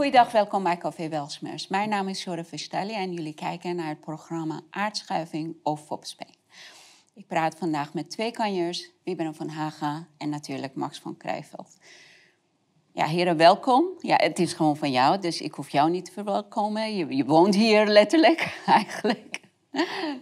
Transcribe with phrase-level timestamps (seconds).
[0.00, 1.68] Goeiedag, welkom bij Café Welsmers.
[1.68, 6.34] Mijn naam is Shore Verstelli en jullie kijken naar het programma Aardschuiving of Fopspeen.
[7.14, 11.78] Ik praat vandaag met twee kanjers, Wieberen van Haga en natuurlijk Max van Krijveld.
[12.92, 13.84] Ja, heren, welkom.
[13.98, 16.96] Ja, het is gewoon van jou, dus ik hoef jou niet te verwelkomen.
[16.96, 19.40] Je, woont hier letterlijk, eigenlijk.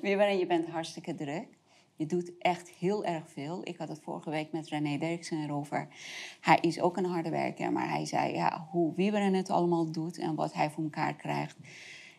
[0.02, 1.57] Wieberen, je bent hartstikke druk.
[1.98, 3.60] Je doet echt heel erg veel.
[3.64, 5.88] Ik had het vorige week met René Derksen erover.
[6.40, 10.18] Hij is ook een harde werker, maar hij zei ja, hoe Wieberen het allemaal doet
[10.18, 11.56] en wat hij voor elkaar krijgt.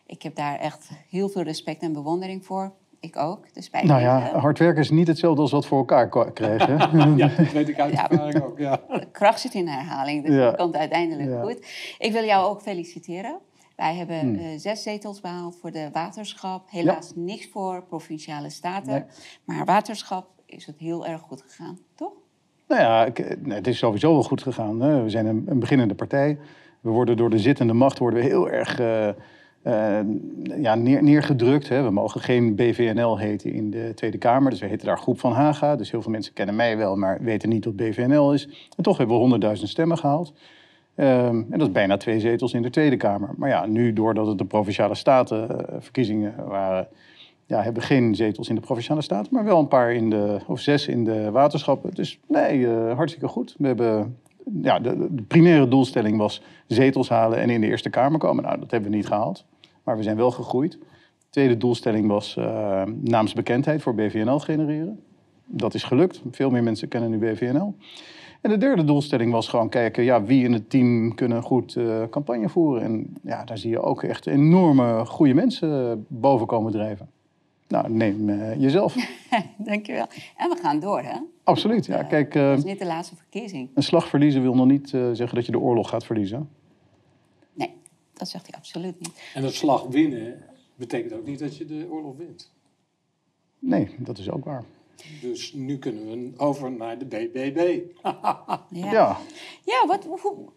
[0.06, 2.72] Ik heb daar echt heel veel respect en bewondering voor.
[3.00, 3.54] Ik ook.
[3.54, 6.76] Dus bij nou ja, hard werken is niet hetzelfde als wat voor elkaar krijgen.
[7.16, 8.58] ja, dat weet ik uit ervaring ook.
[8.58, 8.80] Ja.
[8.88, 10.50] De kracht zit in herhaling, dus ja.
[10.52, 11.66] komt uiteindelijk goed.
[11.98, 13.38] Ik wil jou ook feliciteren.
[13.80, 14.34] Wij hebben hmm.
[14.34, 16.70] uh, zes zetels behaald voor de waterschap.
[16.70, 19.06] Helaas niks voor provinciale staten.
[19.44, 22.12] Maar waterschap is het heel erg goed gegaan, toch?
[22.68, 23.08] Nou ja,
[23.54, 24.80] het is sowieso wel goed gegaan.
[24.80, 25.02] Hè.
[25.02, 26.38] We zijn een, een, beginnende partij.
[26.80, 29.08] We worden door de zittende macht worden we heel erg uh,
[29.64, 30.00] uh,
[30.60, 31.68] ja, neer, neergedrukt.
[31.68, 31.82] Hè.
[31.82, 34.50] We mogen geen BVNL heten in de Tweede Kamer.
[34.50, 35.76] Dus we heten daar Groep van Haga.
[35.76, 38.68] Dus heel veel mensen kennen mij wel, maar weten niet wat BVNL is.
[38.76, 40.32] En toch hebben we honderdduizend stemmen gehaald.
[41.00, 43.30] Ehm, en dat is bijna twee zetels in de Tweede Kamer.
[43.36, 46.88] Maar ja, nu doordat het de Provinciale Statenverkiezingen waren...
[47.46, 50.38] Ja, hebben geen zetels in de Provinciale Staten, maar wel een paar in de...
[50.46, 51.94] of zes in de waterschappen.
[51.94, 53.54] Dus nee, uh, hartstikke goed.
[53.58, 54.18] We hebben...
[54.62, 58.44] Ja, de, primaire doelstelling was zetels halen en in de Eerste Kamer komen.
[58.44, 59.44] Nou, dat hebben we niet gehaald.
[59.84, 60.72] Maar we zijn wel gegroeid.
[60.72, 65.00] De tweede doelstelling was uh, naamsbekendheid voor BVNL genereren.
[65.46, 66.22] Dat is gelukt.
[66.30, 67.74] Veel meer mensen kennen nu BVNL.
[68.40, 72.02] En de derde doelstelling was gewoon kijken, ja, wie in het team kunnen goed uh,
[72.10, 72.82] campagne voeren.
[72.82, 77.10] En ja, daar zie je ook echt enorme goede mensen boven komen drijven.
[77.68, 78.94] Nou, neem uh, jezelf.
[79.58, 80.06] Dankjewel.
[80.36, 81.16] En we gaan door, hè?
[81.44, 82.02] Absoluut, ja.
[82.02, 83.68] Kijk, uh, dat is niet de laatste verkiezing.
[83.74, 86.48] Een slag verliezen wil nog niet zeggen dat je de oorlog gaat verliezen.
[87.52, 87.72] Nee,
[88.12, 89.22] dat zegt hij absoluut niet.
[89.34, 90.42] En een slag winnen
[90.74, 92.52] betekent ook niet dat je de oorlog wint.
[93.58, 94.64] Nee, dat is ook waar.
[95.20, 97.80] Dus nu kunnen we over naar de BBB.
[98.02, 98.92] ja.
[98.92, 99.16] ja.
[99.64, 100.48] Ja, wat, hoe,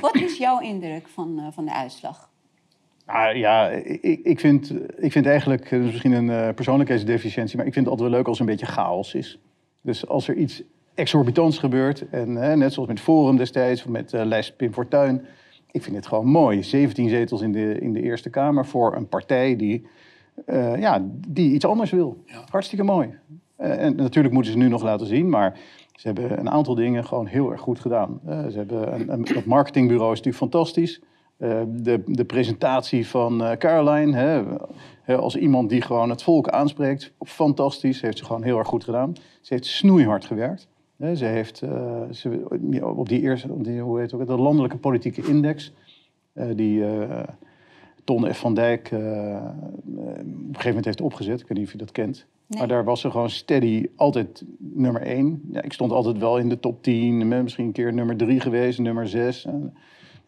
[0.00, 2.30] wat is jouw indruk van, uh, van de uitslag?
[3.04, 7.66] Ah, ja, ik, ik, vind, ik vind eigenlijk, dat is misschien een uh, persoonlijkheidsdeficiëntie, maar
[7.66, 9.38] ik vind het altijd wel leuk als er een beetje chaos is.
[9.80, 10.62] Dus als er iets
[10.94, 15.26] exorbitants gebeurt, en net zoals met Forum destijds, of met uh, lijst Pim Fortuyn,
[15.70, 16.62] ik vind het gewoon mooi.
[16.62, 19.86] 17 zetels in de, in de Eerste Kamer voor een partij die,
[20.78, 22.22] ja, die iets anders wil.
[22.26, 22.44] Ja.
[22.50, 23.18] Hartstikke mooi.
[23.58, 25.58] Uh, en natuurlijk moeten ze nu nog laten zien, maar
[25.92, 28.20] ze hebben een aantal dingen gewoon heel erg goed gedaan.
[28.28, 31.00] Uh, ze hebben een, een, dat marketingbureau is natuurlijk fantastisch.
[31.38, 34.16] Uh, de, de, presentatie van Caroline,
[35.04, 38.00] hè, als iemand die gewoon het volk aanspreekt, fantastisch.
[38.00, 39.12] Heeft ze gewoon heel erg goed gedaan.
[39.40, 40.68] Ze heeft snoeihard gewerkt.
[40.98, 41.56] ze heeft
[42.10, 42.46] ze,
[42.82, 43.48] op die eerste,
[43.80, 45.72] hoe heet het ook, de landelijke politieke index,
[46.54, 46.84] die
[48.04, 48.38] Ton F.
[48.38, 51.40] van Dijk op een gegeven moment heeft opgezet.
[51.40, 52.26] Ik weet niet of je dat kent.
[52.46, 55.42] Maar daar was ze gewoon steady altijd nummer één.
[55.50, 58.78] Ja, ik stond altijd wel in de top 10, misschien een keer nummer drie geweest,
[58.78, 59.44] nummer zes.
[59.44, 59.74] En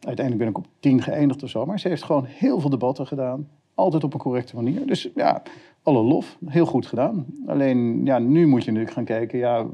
[0.00, 1.66] uiteindelijk ben ik op tien geëindigd of zo.
[1.66, 3.48] Maar ze heeft gewoon heel veel debatten gedaan.
[3.74, 4.86] Altijd op een correcte manier.
[4.86, 5.42] Dus ja,
[5.82, 6.38] alle lof.
[6.46, 7.26] Heel goed gedaan.
[7.46, 9.38] Alleen, ja, nu moet je natuurlijk gaan kijken.
[9.38, 9.66] Ja,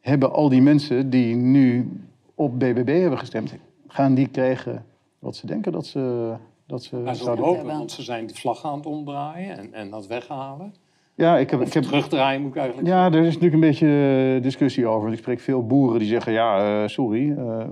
[0.00, 1.90] hebben al die mensen die nu
[2.34, 3.54] op BBB hebben gestemd...
[3.86, 4.84] gaan die krijgen
[5.18, 6.34] wat ze denken dat ze,
[6.66, 7.66] dat ze ja, zouden hopen?
[7.66, 10.74] Want ze zijn de vlag aan het omdraaien en, en dat weghalen.
[11.16, 14.34] Ja, ik heb, ik heb, terugdraaien moet ik eigenlijk Ja, er is natuurlijk een beetje
[14.36, 15.12] eh, discussie over.
[15.12, 17.64] Ik spreek veel boeren die zeggen, ja, uh, sorry, uh,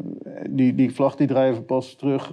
[0.50, 2.32] die, die vlag die drijven pas terug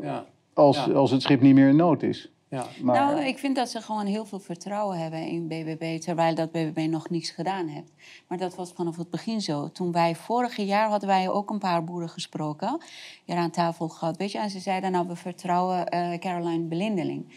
[0.00, 0.24] ja.
[0.54, 0.92] Als, ja.
[0.92, 2.32] als het schip niet meer in nood is.
[2.48, 2.66] Ja.
[2.82, 6.52] Maar, nou, ik vind dat ze gewoon heel veel vertrouwen hebben in BBB, terwijl dat
[6.52, 7.92] BBB nog niets gedaan heeft.
[8.28, 9.70] Maar dat was vanaf het begin zo.
[9.72, 12.78] Toen wij vorig jaar hadden wij ook een paar boeren gesproken,
[13.24, 15.86] hier aan tafel gehad, weet je, en ze zeiden nou we vertrouwen
[16.18, 17.32] Caroline Belindeling.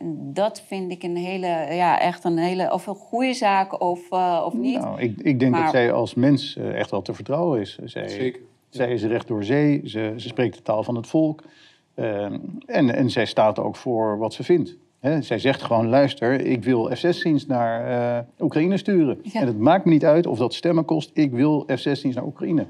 [0.00, 4.10] En dat vind ik een hele, ja, echt een hele, of een goede zaak of,
[4.10, 4.80] uh, of niet.
[4.80, 7.78] Nou, ik, ik denk dat zij als mens uh, echt wel te vertrouwen is.
[7.84, 8.40] Zij, Zeker.
[8.68, 11.42] Zij is recht door zee, ze, ze spreekt de taal van het volk.
[11.94, 12.24] Uh,
[12.66, 14.76] en, en zij staat ook voor wat ze vindt.
[15.00, 19.18] He, zij zegt gewoon, luister, ik wil F-16's naar Oekraïne sturen.
[19.22, 19.40] Ja.
[19.40, 22.66] En het maakt me niet uit of dat stemmen kost, ik wil F-16's naar Oekraïne.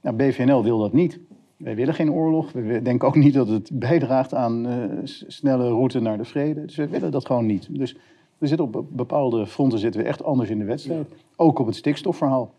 [0.00, 1.18] Nou, BVNL wil dat niet.
[1.62, 2.52] Wij willen geen oorlog.
[2.52, 4.84] We denken ook niet dat het bijdraagt aan uh,
[5.26, 6.64] snelle route naar de vrede.
[6.64, 7.66] Dus we willen dat gewoon niet.
[7.70, 7.96] Dus
[8.38, 11.08] we zitten op bepaalde fronten zitten we echt anders in de wedstrijd.
[11.36, 12.54] Ook op het stikstofverhaal.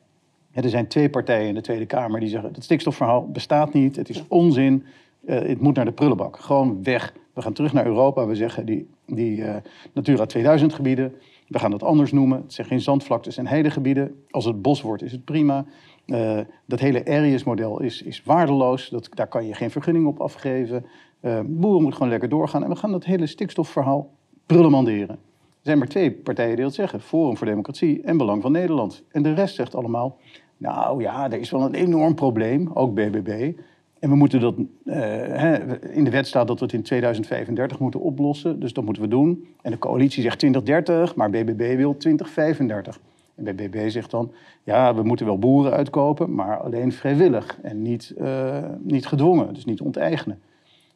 [0.52, 2.54] er zijn twee partijen in de Tweede Kamer die zeggen...
[2.54, 4.84] het stikstofverhaal bestaat niet, het is onzin,
[5.26, 6.40] uh, het moet naar de prullenbak.
[6.40, 7.14] Gewoon weg.
[7.34, 8.26] We gaan terug naar Europa.
[8.26, 9.56] We zeggen die, die uh,
[9.94, 11.14] Natura 2000 gebieden,
[11.48, 12.42] We gaan dat anders noemen.
[12.42, 14.24] Het zijn geen zandvlaktes en heidegebieden.
[14.30, 15.66] Als het bos wordt, is het prima.
[16.06, 18.90] Uh, dat hele Arius-model is, is waardeloos.
[18.90, 20.86] Dat, daar kan je geen vergunning op afgeven.
[21.22, 22.64] Uh, boeren moeten gewoon lekker doorgaan.
[22.64, 24.10] En we gaan dat hele stikstofverhaal
[24.46, 25.10] prullenmanderen.
[25.10, 27.02] Er zijn maar twee partijen die dat zeggen.
[27.02, 29.04] Forum voor Democratie en Belang van Nederland.
[29.12, 30.18] En de rest zegt allemaal...
[30.58, 33.54] Nou ja, er is wel een enorm probleem, ook BBB.
[34.00, 35.60] En we moeten dat, uh,
[35.96, 38.60] in de wet staat dat we het in 2035 moeten oplossen.
[38.60, 39.48] Dus dat moeten we doen.
[39.62, 43.00] En de coalitie zegt 2030, maar BBB wil 2035.
[43.36, 44.32] En BBB zegt dan,
[44.64, 49.66] ja, we moeten wel boeren uitkopen, maar alleen vrijwillig en niet, uh, niet gedwongen, dus
[49.66, 50.42] niet onteigenen.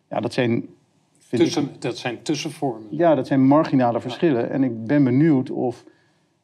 [0.09, 0.65] Ja, dat zijn...
[1.29, 2.87] Tussen, ik, dat zijn tussenvormen.
[2.89, 4.49] Ja, dat zijn marginale verschillen.
[4.49, 5.83] En ik ben benieuwd of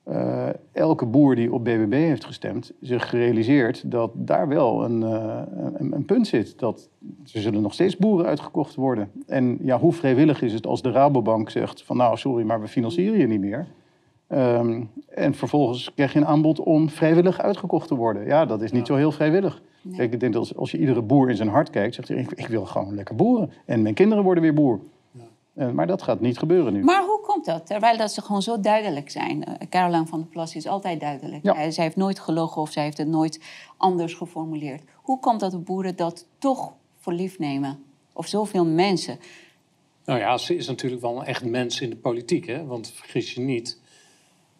[0.07, 5.41] uh, elke boer die op BBB heeft gestemd zich realiseert dat daar wel een, uh,
[5.77, 6.59] een, een, punt zit.
[6.59, 6.89] Dat
[7.33, 9.11] er zullen nog steeds boeren uitgekocht worden.
[9.27, 12.67] En ja, hoe vrijwillig is het als de Rabobank zegt van nou sorry, maar we
[12.67, 13.67] financieren je niet meer.
[14.33, 18.25] Um, en vervolgens krijg je een aanbod om vrijwillig uitgekocht te worden.
[18.25, 19.61] Ja, dat is niet zo heel vrijwillig.
[19.81, 19.97] Nee.
[19.97, 22.31] Kijk, ik denk dat als je iedere boer in zijn hart kijkt, zegt hij: ik,
[22.31, 23.51] ik wil gewoon lekker boeren.
[23.65, 24.79] En mijn kinderen worden weer boer.
[25.55, 26.83] Uh, maar dat gaat niet gebeuren nu.
[26.83, 27.65] Maar hoe komt dat?
[27.65, 29.37] Terwijl dat ze gewoon zo duidelijk zijn.
[29.47, 31.43] Uh, Caroline van der Plas is altijd duidelijk.
[31.43, 31.71] Ja.
[31.71, 33.41] zij heeft nooit gelogen of zij heeft het nooit
[33.77, 34.83] anders geformuleerd.
[34.95, 37.83] Hoe komt dat de boeren dat toch voor lief nemen?
[38.13, 39.19] Of zoveel mensen?
[40.05, 42.47] Nou ja, ze is natuurlijk wel een echt mens in de politiek.
[42.47, 42.65] Hè?
[42.65, 43.79] Want vergis je niet,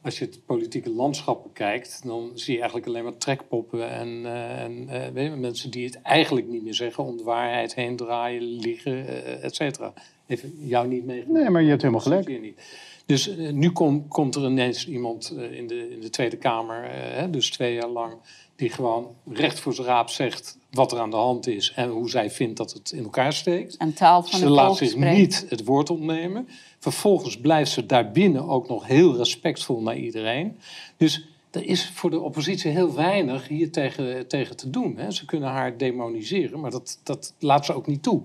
[0.04, 4.62] als je het politieke landschap bekijkt, dan zie je eigenlijk alleen maar trekpoppen en, uh,
[4.62, 7.96] en uh, weet je, mensen die het eigenlijk niet meer zeggen, om de waarheid heen
[7.96, 9.94] draaien, liegen, uh, et cetera.
[10.28, 11.42] Even jou niet meegemaakt.
[11.42, 12.42] Nee, maar je hebt helemaal gelijk.
[12.42, 12.62] Niet.
[13.06, 16.92] Dus nu kom, komt er ineens iemand in de, in de Tweede Kamer,
[17.32, 18.14] dus twee jaar lang,
[18.56, 22.10] die gewoon recht voor zijn raap zegt wat er aan de hand is en hoe
[22.10, 23.78] zij vindt dat het in elkaar steekt.
[23.78, 26.48] En taal van ze laat zich niet het woord ontnemen.
[26.80, 30.58] Vervolgens blijft ze daarbinnen ook nog heel respectvol naar iedereen.
[30.98, 34.98] Dus er is voor de oppositie heel weinig hier tegen, tegen te doen.
[34.98, 35.12] Hè.
[35.12, 38.22] Ze kunnen haar demoniseren, maar dat, dat laat ze ook niet toe.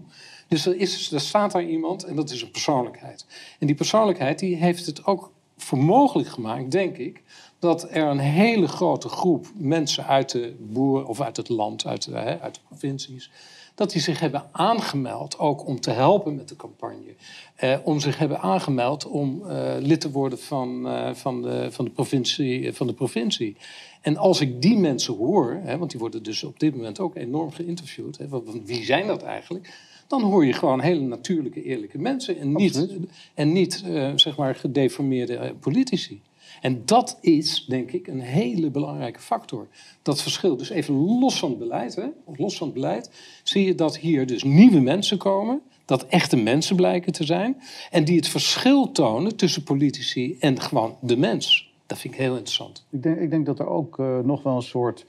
[0.48, 3.26] Dus er, is, er staat daar iemand en dat is een persoonlijkheid.
[3.58, 7.22] En die persoonlijkheid die heeft het ook voor mogelijk gemaakt, denk ik,
[7.58, 12.04] dat er een hele grote groep mensen uit de boer of uit het land, uit
[12.04, 13.30] de, hè, uit de provincies,
[13.78, 17.14] dat die zich hebben aangemeld ook om te helpen met de campagne.
[17.54, 21.84] Eh, om zich hebben aangemeld om uh, lid te worden van, uh, van, de, van,
[21.84, 23.56] de provincie, van de provincie.
[24.00, 27.16] En als ik die mensen hoor, hè, want die worden dus op dit moment ook
[27.16, 28.26] enorm geïnterviewd, hè,
[28.64, 29.74] wie zijn dat eigenlijk?
[30.06, 32.88] Dan hoor je gewoon hele natuurlijke, eerlijke mensen en niet,
[33.34, 33.84] en niet
[34.14, 36.20] zeg maar gedeformeerde politici.
[36.60, 39.66] En dat is, denk ik, een hele belangrijke factor.
[40.02, 42.06] Dat verschil, dus even los van het beleid, hè,
[42.36, 43.10] los van het beleid,
[43.42, 47.56] zie je dat hier dus nieuwe mensen komen, dat echte mensen blijken te zijn,
[47.90, 51.72] en die het verschil tonen tussen politici en gewoon de mens.
[51.86, 52.86] Dat vind ik heel interessant.
[52.90, 55.06] Ik denk, ik denk dat er ook uh, nog wel een soort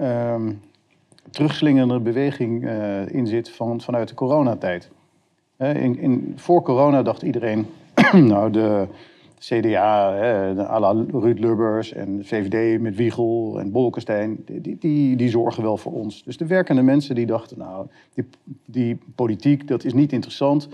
[0.00, 0.60] um,
[1.30, 4.90] terugslingerende beweging uh, in zit van, vanuit de coronatijd.
[5.58, 7.66] Uh, in, in, voor corona dacht iedereen,
[8.12, 8.86] nou de
[9.38, 15.28] CDA, hè, à la Ruud Lubbers en VVD met Wiegel en Bolkestein, die, die, die,
[15.28, 16.22] zorgen wel voor ons.
[16.24, 18.24] Dus de werkende mensen die dachten, nou, die,
[18.64, 20.68] die politiek, dat is niet interessant.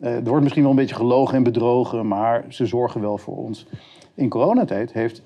[0.00, 3.36] Uh, er wordt misschien wel een beetje gelogen en bedrogen, maar ze zorgen wel voor
[3.36, 3.66] ons.
[4.14, 5.22] In coronatijd heeft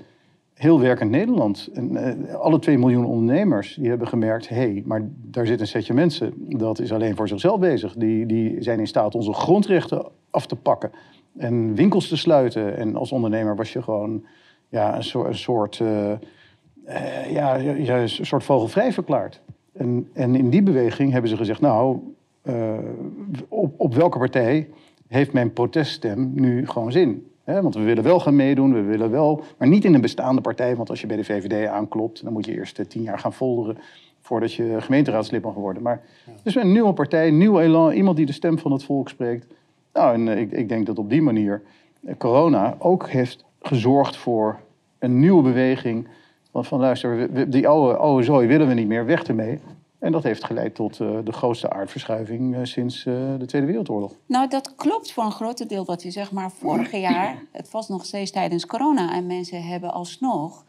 [0.54, 1.92] heel werkend Nederland, en,
[2.28, 5.94] uh, alle 2 miljoen ondernemers, die hebben gemerkt, hé, hey, maar daar zit een setje
[5.94, 7.94] mensen, dat is alleen voor zichzelf bezig.
[7.94, 10.90] Die, die zijn in staat onze grondrechten af te pakken
[11.36, 12.76] en winkels te sluiten.
[12.76, 14.24] En als ondernemer was je gewoon
[14.68, 16.10] ja, een soort, een soort, uh,
[16.88, 19.40] uh, ja, ja, een soort vogelvrij verklaard.
[19.72, 21.98] En, en in die beweging hebben ze gezegd, nou,
[22.42, 22.78] uh,
[23.48, 24.68] op, op welke partij
[25.06, 27.26] heeft mijn proteststem nu gewoon zin?
[27.44, 30.40] He, want we willen wel gaan meedoen, we willen wel, maar niet in een bestaande
[30.40, 30.76] partij.
[30.76, 33.78] Want als je bij de VVD aanklopt, dan moet je eerst tien jaar gaan folderen
[34.20, 35.82] voordat je gemeenteraadslid mag worden.
[35.82, 36.32] Maar ja.
[36.42, 39.46] dus een nieuwe partij, nieuw elan, iemand die de stem van het volk spreekt.
[39.98, 41.62] Nou, en eh, ik, ik denk dat op die manier
[42.04, 44.60] eh, corona ook heeft gezorgd voor
[44.98, 46.08] een nieuwe beweging.
[46.52, 49.58] Van, van luister, die oude, oude zooi willen we niet meer, weg ermee.
[49.98, 54.12] En dat heeft geleid tot uh, de grootste aardverschuiving uh, sinds uh, de Tweede Wereldoorlog.
[54.26, 56.32] Nou, dat klopt voor een groot deel wat je zegt.
[56.32, 59.14] Maar vorig jaar, het was nog steeds tijdens corona...
[59.14, 60.64] en mensen hebben alsnog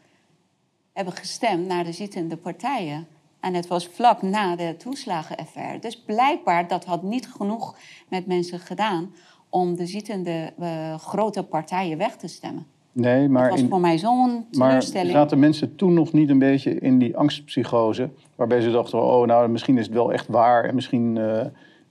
[0.92, 3.06] hebben gestemd naar de zittende partijen.
[3.40, 5.78] En het was vlak na de toeslagenaffaire.
[5.78, 7.76] Dus blijkbaar dat had niet genoeg
[8.08, 9.14] met mensen gedaan
[9.48, 12.66] om de zittende uh, grote partijen weg te stemmen.
[12.92, 13.50] Nee, maar.
[13.50, 15.12] Dat was voor mij zo'n teleurstelling.
[15.12, 18.10] Maar zaten mensen toen nog niet een beetje in die angstpsychose?
[18.34, 20.64] Waarbij ze dachten: oh, nou, misschien is het wel echt waar.
[20.64, 21.40] En misschien uh,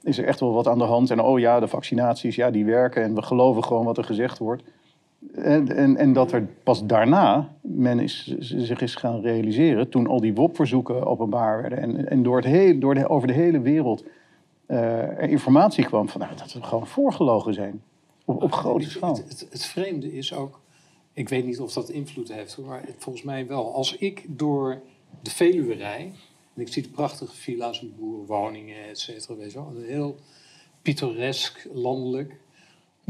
[0.03, 1.12] is er echt wel wat aan de hand.
[1.12, 3.03] En oh ja, de vaccinaties, ja, die werken.
[3.03, 4.63] En we geloven gewoon wat er gezegd wordt.
[5.36, 10.20] En, en, en dat er pas daarna men is, zich is gaan realiseren, toen al
[10.22, 14.04] die WOP-verzoeken openbaar werden en, en door het heel, door de, over de hele wereld
[14.66, 17.82] er informatie kwam van nou, dat we gewoon voorgelogen zijn.
[18.26, 19.16] Op, op grote Het- schaal.
[19.16, 20.60] Het, het, het vreemde is ook,
[21.14, 23.74] ik weet niet of dat invloed heeft, maar het- volgens mij wel.
[23.74, 24.82] Als ik door
[25.22, 26.12] de Veluwe rij,
[26.56, 30.16] en ik zie de prachtige villa's en boerenwoningen, et cetera, weet je wel, heel
[30.82, 32.40] pittoresk, landelijk,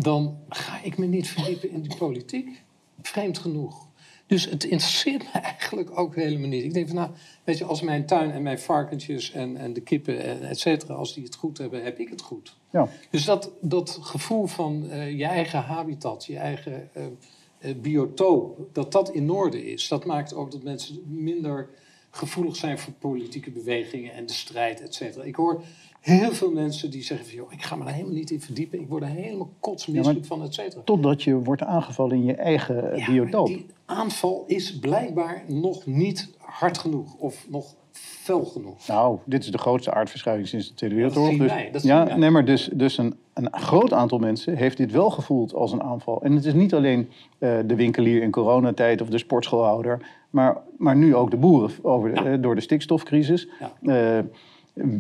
[0.02, 2.64] dan ga ik me niet verdiepen in die politiek.
[3.02, 3.88] Vreemd genoeg.
[4.28, 6.64] Dus het interesseert me eigenlijk ook helemaal niet.
[6.64, 7.10] Ik denk van, nou,
[7.44, 10.94] weet je, als mijn tuin en mijn varkentjes en, en de kippen, en et cetera,
[10.94, 12.58] als die het goed hebben, heb ik het goed.
[12.72, 12.90] Ja.
[13.10, 19.10] Dus dat, dat gevoel van eh, je eigen habitat, je eigen eh, biotoop, dat dat
[19.10, 21.70] in orde is, dat maakt ook dat mensen minder
[22.12, 25.24] gevoelig zijn voor politieke bewegingen en de strijd, et cetera.
[25.24, 25.64] Ik hoor
[26.00, 28.80] heel veel mensen die zeggen van, joh, ik ga me daar helemaal niet in verdiepen,
[28.80, 30.82] ik word er helemaal kotsmisselijk van, et cetera.
[30.86, 33.48] Totdat je wordt aangevallen in je eigen eh, Ja, biotoop.
[33.48, 38.88] die aanval is blijkbaar nog niet hard genoeg of nog fel genoeg.
[38.88, 41.38] Nou, dit is de grootste aardverschuiving sinds de Tweede Wereldoorlog.
[41.38, 44.92] dus, wij, dat ja, nee, maar dus, dus een, een groot aantal mensen heeft dit
[44.92, 46.22] wel gevoeld als een aanval.
[46.22, 50.96] En het is niet alleen eh, de winkelier in coronatijd of de sportschoolhouder, maar, maar
[50.96, 53.48] nu ook de boeren over eh, door de stikstofcrisis.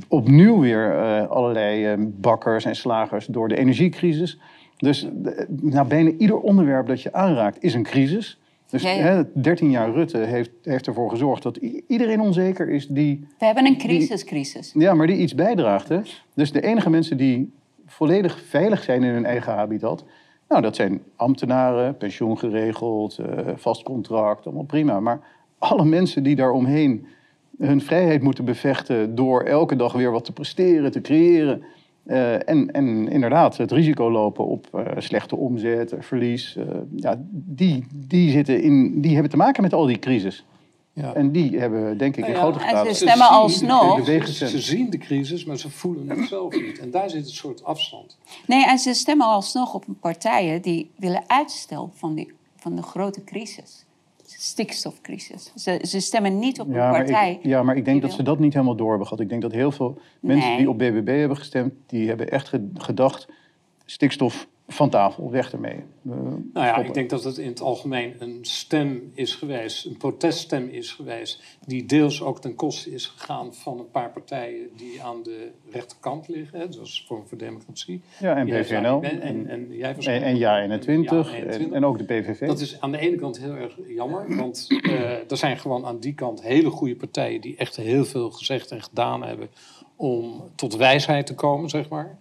[0.07, 4.39] Opnieuw weer eh, allerlei eh, bakkers en slagers door de energiecrisis.
[4.77, 8.39] Dus eh, nou, bijna ieder onderwerp dat je aanraakt is een crisis.
[8.69, 9.01] Dus Ja, ja.
[9.01, 11.57] hè, 13 jaar Rutte heeft, heeft ervoor gezorgd dat
[11.87, 14.71] iedereen onzeker is die We hebben een crisiscrisis.
[14.73, 15.89] ja, maar die iets bijdraagt.
[15.89, 15.99] Hè?
[16.33, 17.51] Dus de enige mensen die
[17.85, 20.05] volledig veilig zijn in hun eigen habitat...
[20.49, 24.99] Nou, dat zijn ambtenaren, pensioen geregeld, eh, vast contract, allemaal prima.
[24.99, 25.19] Maar
[25.57, 27.07] alle mensen die daaromheen
[27.59, 29.15] hun vrijheid moeten bevechten...
[29.15, 31.63] door elke dag weer wat te presteren, te creëren...
[32.05, 36.55] eh, en, en inderdaad het risico lopen op eh, slechte omzet, verlies...
[36.55, 40.45] eh, ja, die, die, zitten in, die hebben te maken met al die crisis.
[40.93, 41.13] Ja.
[41.13, 43.95] En die hebben, denk ik, in Nou ja, grote en ze stemmen alsnog.
[43.95, 46.79] Bewegen Ze zien de crisis, maar ze voelen het zelf niet.
[46.79, 48.17] En daar zit een soort afstand.
[48.47, 53.23] Nee, en ze stemmen alsnog op partijen die willen uitstel van, die, van de grote
[53.23, 53.85] crisis.
[54.37, 55.51] Stikstofcrisis.
[55.55, 57.31] Ze, ze stemmen niet op een Ja partij.
[57.31, 59.21] ik, ja, maar ik denk dat wil- ze dat niet helemaal door hebben gehad.
[59.23, 60.57] Ik denk dat heel veel mensen Nee.
[60.57, 63.27] die op BBB hebben gestemd, die hebben echt ge- gedacht,
[63.85, 65.83] stikstof van tafel, weg ermee.
[66.01, 66.85] Nou ja, stoppen.
[66.85, 71.41] ik denk dat het in het algemeen een stem is geweest, een proteststem is geweest,
[71.65, 76.27] die deels ook ten koste is gegaan van een paar partijen die aan de rechterkant
[76.27, 78.01] liggen, hè, zoals Vorm voor Democratie.
[78.19, 79.01] Ja, en BVNL.
[79.01, 80.39] En, en, en jij En, waarschijnlijk en ook.
[80.39, 81.75] ja 21 Ja, en, 21.
[81.77, 82.47] en ook de PVV.
[82.47, 85.99] Dat is aan de ene kant heel erg jammer, want eh, er zijn gewoon aan
[85.99, 89.49] die kant hele goede partijen die echt heel veel gezegd en gedaan hebben
[89.95, 92.17] om tot wijsheid te komen, zeg maar.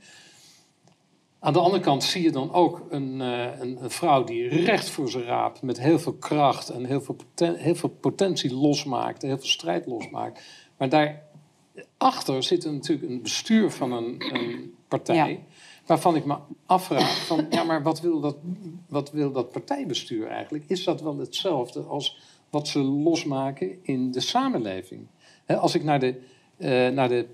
[1.41, 4.91] Aan de andere kant zie je dan ook een, eh, een, een vrouw die recht
[4.91, 9.23] voor zijn raap met heel veel kracht en heel veel, poten- heel veel potentie losmaakt,
[9.23, 10.43] heel veel strijd losmaakt.
[10.77, 15.31] Maar daarachter zit er natuurlijk een bestuur van een, een partij.
[15.31, 15.39] Ja.
[15.87, 18.37] Waarvan ik me afvraag van, ja, maar wat wil, dat,
[18.89, 20.65] wat wil dat partijbestuur eigenlijk?
[20.67, 22.19] Is dat wel hetzelfde als
[22.51, 25.07] wat ze losmaken in de samenleving?
[25.47, 26.21] Als ik naar de,
[26.59, 27.27] eh, naar de,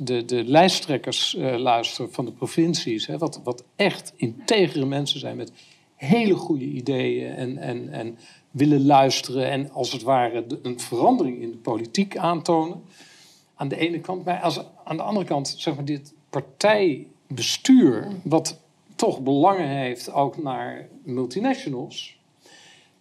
[0.00, 5.36] de, de lijsttrekkers eh, luister van de provincies, hè, wat, wat echt integere mensen zijn
[5.36, 5.52] met
[5.94, 8.18] hele goede ideeën en, en, en
[8.50, 12.82] willen luisteren en als het ware een verandering in de politiek aantonen
[13.54, 14.24] aan de ene kant.
[14.24, 18.60] Maar als, aan de andere kant, zeg maar, dit partijbestuur, wat
[18.96, 22.18] toch belangen heeft ook naar multinationals,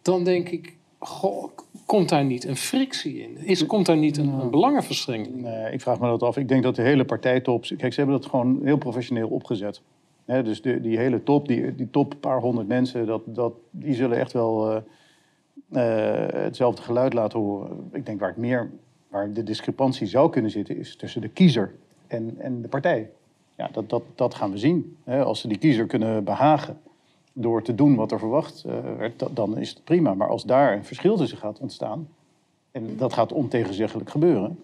[0.02, 1.50] dan denk ik, goh,
[1.86, 3.38] komt daar niet een frictie in?
[3.38, 5.42] Is, komt daar niet een, een belangenverstrengeling?
[5.42, 6.38] Nee, ik vraag me dat af.
[6.38, 7.66] Ik denk dat de hele partijtop...
[7.78, 9.82] Kijk, ze hebben dat gewoon heel professioneel opgezet.
[10.26, 13.06] Dus de, die hele top, die, die top paar honderd mensen...
[13.06, 17.90] Dat, dat, die zullen echt wel eh, eh, hetzelfde geluid laten horen.
[17.92, 18.72] Ik denk waar, het meer,
[19.08, 20.78] waar de discrepantie zou kunnen zitten...
[20.78, 21.76] is tussen de kiezer
[22.08, 23.10] en, en de partij.
[23.58, 24.98] Ja, dat, dat, dat gaan we zien.
[25.06, 26.80] Als ze die kiezer kunnen behagen
[27.34, 29.20] door te doen wat er verwacht eh, werd...
[29.20, 30.14] dat- dan is het prima.
[30.14, 32.08] Maar als daar een verschil tussen gaat ontstaan...
[32.72, 34.60] en dat gaat ontegenzeggelijk gebeuren...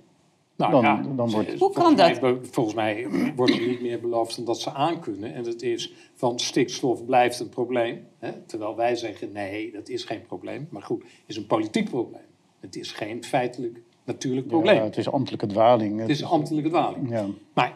[0.55, 3.99] Nou, Dan- ja, dan wordt- Hoe kan volgens mij- volgens mij wordt er niet meer
[3.99, 5.33] beloofd dan dat ze aankunnen.
[5.33, 8.05] En dat is van stikstof blijft een probleem.
[8.19, 8.31] Hè?
[8.45, 10.67] Terwijl wij zeggen nee, dat is geen probleem.
[10.71, 12.21] Maar goed, het is een politiek probleem.
[12.59, 14.75] Het is geen feitelijk natuurlijk probleem.
[14.75, 15.99] Ja, het is ambtelijke dwaling.
[15.99, 17.09] het is ambtelijke dwaling.
[17.09, 17.25] Ja.
[17.53, 17.73] Maar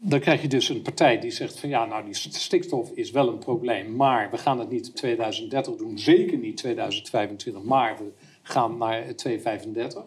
[0.00, 3.28] dan krijg je dus een partij die zegt van ja, nou die stikstof is wel
[3.28, 8.10] een probleem, maar we gaan het niet in 2030 doen, zeker niet 2025, maar we
[8.42, 10.04] gaan naar 2035.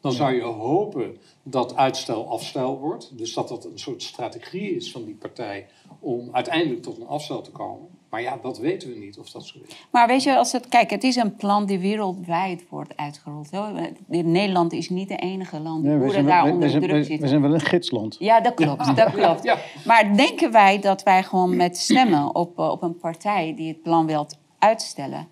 [0.00, 4.90] Dan zou je hopen dat uitstel afstel wordt, dus dat dat een soort strategie is
[4.90, 5.66] van die partij
[5.98, 7.88] om uiteindelijk tot een afstel te komen.
[8.16, 9.86] Maar ja, dat weten we niet of dat zo is.
[9.90, 13.50] Maar weet je, als het, kijk, het is een plan die wereldwijd wordt uitgerold.
[13.50, 13.70] Hoor.
[14.08, 17.20] Nederland is niet de enige land die Nee, daar we, onder we, druk we, zitten.
[17.20, 18.16] we zijn wel een gidsland.
[18.18, 18.96] Ja, dat klopt.
[18.96, 19.42] Dat klopt.
[19.42, 19.58] Ja.
[19.84, 23.82] Maar denken wij dat wij gewoon met stemmen op, eh, op een partij die het
[23.82, 25.28] plan wilt uitstellen,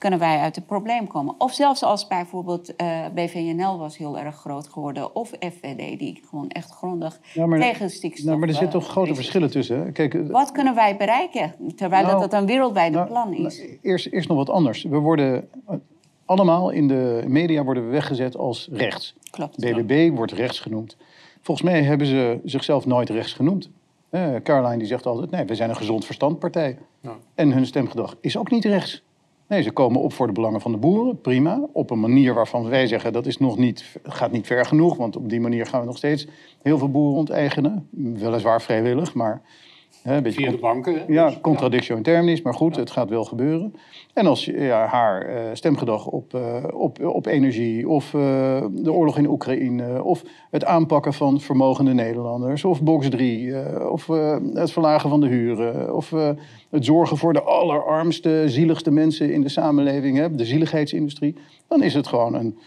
[0.00, 1.34] kunnen wij uit het probleem komen?
[1.38, 6.48] Of zelfs als bijvoorbeeld eh, BVNL was heel erg groot geworden, of FVD, die gewoon
[6.48, 8.24] echt grondig Ja, maar, tegen stikstof...
[8.26, 9.78] nou, maar er eh, zitten toch grote verschillen tussen.
[9.84, 9.92] hè?
[9.92, 13.58] Kijk, eh, Wat kunnen wij bereiken, terwijl Nou, dat een wereldwijde nou, plan is?
[13.58, 14.82] nou, eerst, eerst nog wat anders.
[14.82, 15.74] We worden eh,
[16.24, 19.14] allemaal in de media worden we weggezet als rechts.
[19.30, 19.56] Klopt.
[19.56, 20.96] BBB wordt rechts genoemd.
[21.40, 23.70] Volgens mij hebben ze zichzelf nooit rechts genoemd.
[24.10, 26.78] Eh Caroline die zegt altijd, nee, we zijn een gezond verstandpartij.
[27.00, 27.16] Ja.
[27.34, 29.02] En hun stemgedrag is ook niet rechts.
[29.50, 31.66] Nee, ze komen op voor de belangen van de boeren, prima.
[31.72, 34.96] Op een manier waarvan wij zeggen dat is nog niet, gaat niet ver genoeg.
[34.96, 36.26] Want op die manier gaan we nog steeds
[36.62, 37.88] heel veel boeren onteigenen.
[37.90, 39.42] Weliswaar vrijwillig, maar
[40.02, 40.94] hè, een beetje Via de banken.
[40.94, 41.04] hè?
[41.06, 43.74] ja, Dus, contradictio in terminis, maar goed, het gaat wel gebeuren.
[44.14, 48.20] En als ja, haar eh, stemgedrag op, eh, op, op energie, of eh,
[48.70, 54.06] de oorlog in Oekraïne, of het aanpakken van vermogende Nederlanders, of box 3, eh, of
[54.54, 56.10] het verlagen van de huren, of
[56.70, 61.36] het zorgen voor de allerarmste, zieligste mensen in de samenleving, hè, de zieligheidsindustrie,
[61.68, 62.58] dan is het gewoon een,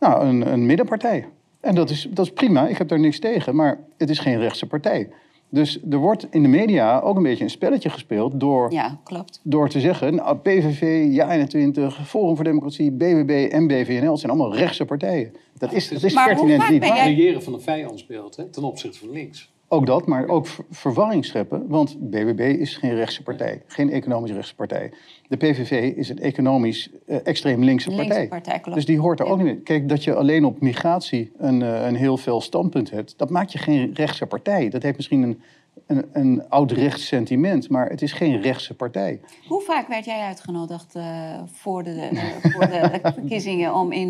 [0.00, 1.26] nou, een, een middenpartij.
[1.60, 4.38] En dat is, dat is prima, ik heb daar niks tegen, maar het is geen
[4.38, 5.08] rechtse partij.
[5.54, 9.40] Dus er wordt in de media ook een beetje een spelletje gespeeld door, Ja, klopt.
[9.42, 10.14] door te zeggen...
[10.14, 14.10] Nou, PVV, Ja21, Forum voor Democratie, BBB en BVNL...
[14.10, 15.32] het zijn allemaal rechtse partijen.
[15.58, 18.36] Dat is, dat is Maar hoe pertinent vaak niet ben jij- creëren van een vijandsbeeld
[18.36, 19.52] hè, ten opzichte van links.
[19.74, 21.68] Ook dat, maar ook ver- verwarring scheppen.
[21.68, 24.92] Want BBB is geen rechtse partij, geen economisch rechtse partij.
[25.28, 28.28] De PVV is een economisch eh, extreem linkse Linkse partij.
[28.28, 28.60] partij.
[28.74, 29.32] Dus die hoort er Ja.
[29.32, 29.62] ook niet in.
[29.62, 33.14] Kijk, dat je alleen op migratie een, eh, een heel veel standpunt hebt...
[33.18, 34.68] dat maakt je geen rechtse partij.
[34.68, 35.40] Dat heeft misschien een,
[35.86, 37.68] een, een oud-rechts sentiment...
[37.68, 39.20] maar het is geen rechtse partij.
[39.48, 41.04] Hoe vaak werd jij uitgenodigd eh,
[41.52, 42.08] voor, de,
[42.42, 44.08] voor de verkiezingen om in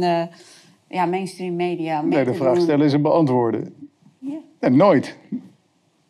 [0.89, 2.63] ja, mainstream media mee Nee, de te vraag doen?
[2.63, 3.75] stellen is een beantwoorden.
[4.19, 4.39] Ja.
[4.61, 5.19] En nooit.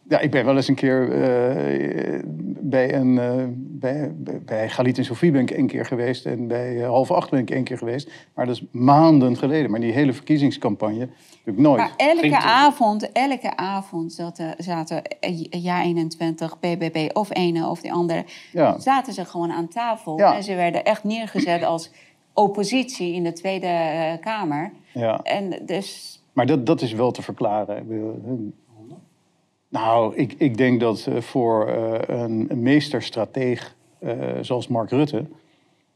[0.08, 2.20] Ja, ik ben wel eens een keer eh,
[2.60, 6.26] bij, een, eh, bij, bij- bij Galit en Sofie ben ik één keer geweest.
[6.26, 8.10] En bij eh, half acht ben ik één keer geweest.
[8.34, 9.70] Maar dat is maanden geleden.
[9.70, 11.76] Maar die hele verkiezingscampagne natuurlijk nooit.
[11.78, 15.02] Maar elke het- avond, elke avond zaten, zaten
[15.50, 18.78] Ja 21, BBB of ene of de andere, Ja.
[18.78, 20.18] zaten ze gewoon aan tafel.
[20.18, 20.34] Ja.
[20.36, 21.90] En ze werden echt neergezet als
[22.32, 23.68] oppositie in de Tweede
[24.20, 24.72] Kamer.
[24.92, 25.20] Ja.
[25.22, 27.86] En dus, Maar dat, dat is wel te verklaren.
[29.74, 35.24] Nou, ik, ik denk dat eh, voor eh, een, een meesterstrateeg eh, zoals Mark Rutte...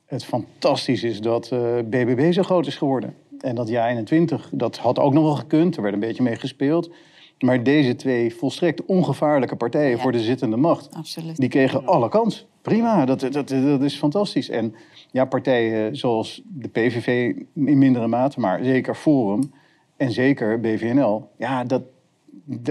[0.06, 1.48] het fantastisch is dat
[1.84, 3.14] BBB zo groot is geworden.
[3.40, 5.76] En dat JA21, dat had ook nog wel gekund.
[5.76, 6.90] Er werd een beetje mee gespeeld.
[7.38, 10.02] Maar deze twee volstrekt ongevaarlijke partijen Ja.
[10.02, 10.94] voor de zittende macht...
[10.94, 11.36] absoluut.
[11.36, 12.46] Die kregen alle kans.
[12.62, 14.48] Prima, dat, dat, dat is fantastisch.
[14.48, 14.74] En
[15.10, 19.52] ja, partijen zoals de PVV in mindere mate, maar zeker Forum
[19.96, 21.28] en zeker BVNL.
[21.36, 21.82] Ja, dat,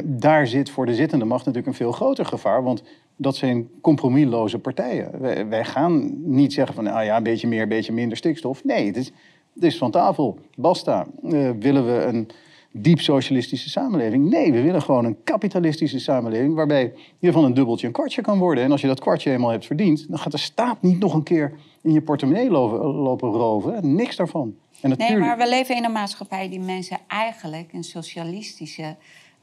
[0.04, 2.64] daar zit voor de zittende macht natuurlijk een veel groter gevaar.
[2.64, 2.84] Want
[3.16, 5.20] dat zijn compromisloze partijen.
[5.20, 8.64] Wij, wij gaan niet zeggen van, nou ja, een beetje meer, een beetje minder stikstof.
[8.64, 9.12] Nee, het is,
[9.54, 10.40] het is van tafel.
[10.56, 11.08] Basta.
[11.24, 12.30] Eh, willen we een
[12.72, 14.30] diep socialistische samenleving?
[14.30, 16.56] Nee, we willen gewoon een kapitalistische samenleving...
[16.56, 18.64] waarbij je van een dubbeltje een kwartje kan worden.
[18.64, 20.10] En als je dat kwartje eenmaal hebt verdiend...
[20.10, 23.96] dan gaat de staat niet nog een keer in je portemonnee lopen, lopen roven.
[23.96, 24.56] Niks daarvan.
[24.82, 28.96] En Nee, natuurlijk, maar we leven in een maatschappij die mensen eigenlijk een socialistische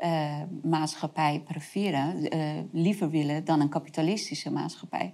[0.05, 2.41] eh, maatschappij preferen, eh,
[2.71, 5.13] liever willen dan een kapitalistische maatschappij.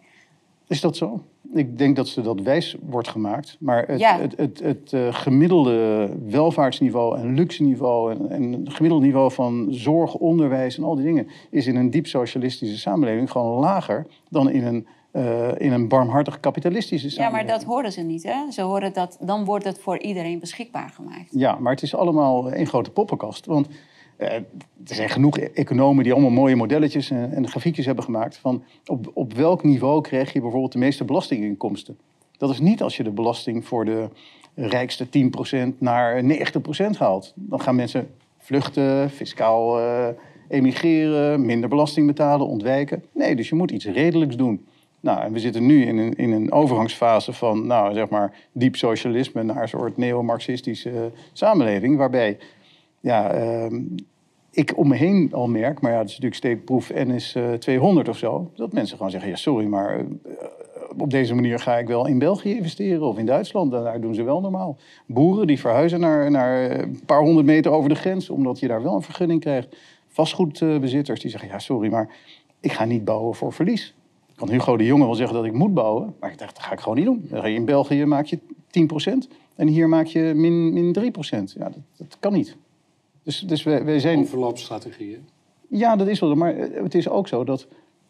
[0.66, 1.20] Is dat zo?
[1.54, 3.56] Ik denk dat ze dat wijs wordt gemaakt.
[3.60, 4.18] Maar het, Ja.
[4.18, 8.12] het, het, het, eh, gemiddelde welvaartsniveau en luxe niveau...
[8.14, 11.26] En, en het gemiddelde niveau van zorg, onderwijs en al die dingen...
[11.50, 14.06] is in een diep socialistische samenleving gewoon lager...
[14.28, 14.86] dan in een,
[15.58, 17.58] in een barmhartig kapitalistische Ja, maar samenleving.
[17.58, 18.22] dat horen ze niet.
[18.22, 18.50] Hè?
[18.50, 21.28] Ze horen dat, dan wordt het voor iedereen beschikbaar gemaakt.
[21.30, 23.46] Ja, maar het is allemaal één grote poppenkast.
[23.46, 23.68] Want
[24.20, 24.44] er
[24.84, 28.36] zijn genoeg economen die allemaal mooie modelletjes en, en grafiekjes hebben gemaakt.
[28.36, 31.98] van op, op welk niveau krijg je bijvoorbeeld de meeste belastinginkomsten?
[32.36, 34.08] Dat is niet als je de belasting voor de
[34.54, 36.26] rijkste 10% naar 90%
[36.98, 37.32] haalt.
[37.34, 40.08] Dan gaan mensen vluchten, fiscaal eh,
[40.48, 43.04] emigreren, minder belasting betalen, ontwijken.
[43.12, 44.66] Nee, dus je moet iets redelijks doen.
[45.00, 48.76] Nou, en we zitten nu in een, in een overgangsfase van, nou, zeg maar, diep
[48.76, 51.02] socialisme naar een soort neo-marxistische eh,
[51.32, 52.38] samenleving, waarbij,
[53.00, 53.82] ja, ehm,
[54.50, 57.52] ik om me heen al merk, maar ja, dat is natuurlijk steekproef N is eh,
[57.52, 60.04] 200 of zo, dat mensen gewoon zeggen, ja, sorry, maar eh,
[60.98, 63.70] op deze manier ga ik wel in België investeren of in Duitsland.
[63.70, 64.76] Daar doen ze wel normaal.
[65.06, 68.82] Boeren die verhuizen naar, naar een paar honderd meter over de grens, omdat je daar
[68.82, 69.76] wel een vergunning krijgt.
[70.08, 72.08] Vastgoedbezitters die zeggen, ja, sorry, maar
[72.60, 73.94] ik ga niet bouwen voor verlies.
[74.34, 76.72] kan Hugo de Jonge wel zeggen dat ik moet bouwen, maar ik dacht, dat ga
[76.72, 77.44] ik gewoon niet doen.
[77.44, 78.38] In België maak je
[79.26, 81.00] 10% en hier maak je min, min 3%.
[81.30, 82.56] Ja, dat, dat kan niet.
[83.22, 84.18] Dus, dus wij, wij zijn...
[84.18, 85.28] Overloopstrategieën.
[85.68, 86.34] Ja, dat is wel.
[86.34, 87.66] Maar eh, het is ook zo dat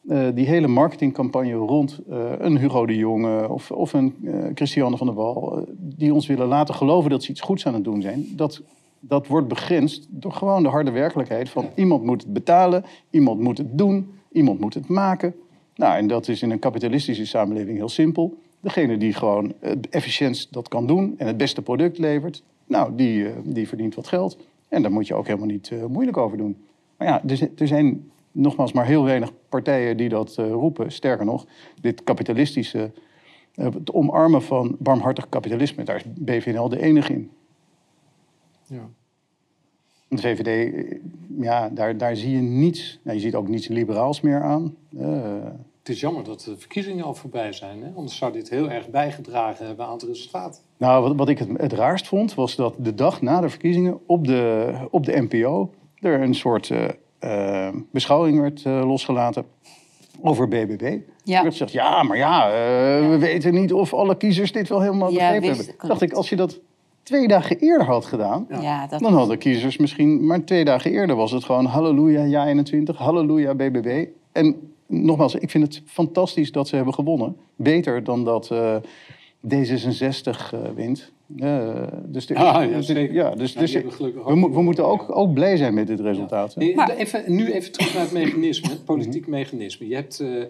[0.09, 4.97] eh, die hele marketingcampagne rond eh, een Hugo de Jonge of, of een eh, Christiane
[4.97, 8.03] van der Wal, die ons willen laten geloven dat ze iets goeds aan het doen
[8.03, 8.63] zijn, dat,
[9.01, 13.59] dat wordt begrensd door gewoon de harde werkelijkheid van iemand moet het betalen, iemand moet
[13.59, 15.35] het doen, iemand moet het maken.
[15.75, 18.39] Nou, en dat is in een kapitalistische samenleving heel simpel.
[18.61, 23.27] Degene die gewoon het efficiëntst dat kan doen en het beste product levert, nou, die,
[23.45, 24.39] die verdient wat geld.
[24.71, 26.65] En daar moet je ook helemaal niet eh, moeilijk over doen.
[26.97, 30.93] Maar ja, er, er zijn nogmaals maar heel weinig partijen die dat eh, roepen.
[30.93, 31.47] Sterker nog,
[31.81, 32.93] dit kapitalistische,
[33.55, 37.31] eh, het omarmen van barmhartig kapitalisme, daar is BVNL de enige in.
[38.67, 38.89] Ja.
[40.09, 40.75] De VVD,
[41.39, 43.01] ja, daar, daar zie je niets.
[43.03, 44.77] Nou, je ziet ook niets liberaals meer aan.
[45.91, 47.83] Het is jammer dat de verkiezingen al voorbij zijn.
[47.83, 47.89] Hè?
[47.97, 50.63] Anders zou dit heel erg bijgedragen hebben aan het resultaat.
[50.77, 53.99] nou, wat, wat ik het, het raarst vond, was dat de dag na de verkiezingen
[54.07, 56.89] op de, op de NPO er een soort eh,
[57.69, 59.45] eh, beschouwing werd eh, losgelaten
[60.23, 60.99] over BBB.
[61.25, 61.37] Ja.
[61.37, 64.81] Er werd gezegd, ja, maar ja, eh, we weten niet of alle kiezers dit wel
[64.81, 65.77] helemaal Ja, begrepen wist- hebben.
[65.77, 65.89] klopt.
[66.01, 66.61] Dacht ik, als je dat
[67.03, 68.61] twee dagen eerder had gedaan, Ja.
[68.61, 70.27] Ja, dat dan hadden kiezers misschien...
[70.27, 74.07] Maar twee dagen eerder was het gewoon halleluja, ja 21, halleluja, BBB.
[74.33, 77.37] En nogmaals, ik vind het fantastisch dat ze hebben gewonnen.
[77.57, 78.77] Beter dan dat eh,
[79.55, 81.13] D66 eh, wint.
[81.39, 83.15] Eh, dus de- Ah, ja, dus- zeker.
[83.15, 86.57] ja, dus, Ja, dus we, mo- we moeten ook, ook blij zijn met dit resultaat.
[86.75, 89.89] Maar- even, nu even terug naar het mechanisme, het politiek mechanisme.
[89.89, 90.43] Je hebt, eh,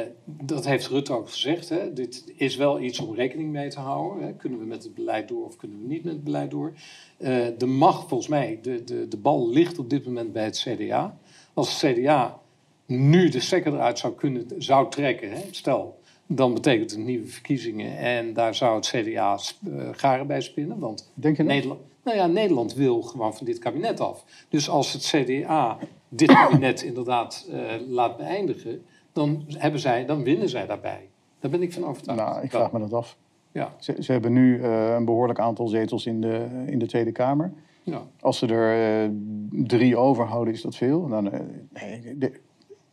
[0.00, 3.80] eh, dat heeft Rutte ook gezegd, hè, dit is wel iets om rekening mee te
[3.80, 4.26] houden.
[4.26, 4.32] Hè.
[4.32, 6.72] Kunnen we met het beleid door of kunnen we niet met het beleid door?
[7.16, 10.66] Eh, de macht, volgens mij, de, de, de bal ligt op dit moment bij het
[10.68, 11.18] CDA.
[11.54, 12.38] Als het CDA
[12.86, 17.96] nu de stekker eruit zou, kunnen, zou trekken, hè, stel, dan betekent het nieuwe verkiezingen.
[17.98, 21.52] En daar zou het CDA eh, garen bij spinnen, want Denk je dat?
[21.52, 24.24] Nederland, nou ja, Nederland wil gewoon van dit kabinet af.
[24.48, 30.48] Dus als het CDA dit kabinet inderdaad eh, laat beëindigen, dan, hebben zij, dan winnen
[30.48, 31.08] zij daarbij.
[31.40, 32.20] Daar ben ik van overtuigd.
[32.22, 33.16] Nou, ik vraag me dat af.
[33.52, 37.12] Ja, Ze, ze hebben nu eh, een behoorlijk aantal zetels in de, in de Tweede
[37.12, 37.52] Kamer.
[37.82, 38.02] ja.
[38.20, 39.10] Als ze er eh,
[39.50, 41.08] drie overhouden, is dat veel.
[41.08, 41.40] Dan, eh,
[41.72, 42.40] nee, de-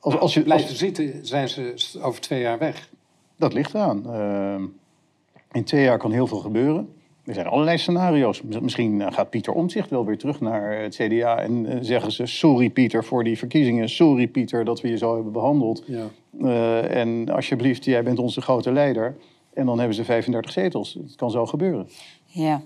[0.04, 2.90] als, als je, als, Blijven zitten zijn ze over twee jaar weg.
[3.38, 4.14] dat ligt eraan.
[4.14, 4.64] Eh,
[5.52, 6.94] in twee jaar kan heel veel gebeuren.
[7.26, 8.42] Er zijn allerlei scenario's.
[8.42, 12.12] Mis- Misschien eh, gaat Pieter Omtzigt wel weer terug naar het CDA en eh, zeggen
[12.12, 13.90] ze: Sorry Pieter voor die verkiezingen.
[13.90, 15.84] Sorry Pieter dat we je zo hebben behandeld.
[15.86, 16.06] Ja.
[16.42, 19.16] Eh, en alsjeblieft, jij bent onze grote leider.
[19.54, 20.94] En dan hebben ze 35 zetels.
[20.94, 21.88] Het kan zo gebeuren.
[22.26, 22.62] Ja.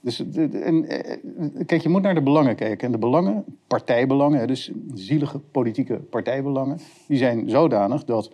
[0.00, 1.16] Dus, en, eh,
[1.66, 2.86] kijk, je moet naar de belangen kijken.
[2.86, 8.30] En de belangen, partijbelangen, dus zielige politieke partijbelangen, die zijn zodanig dat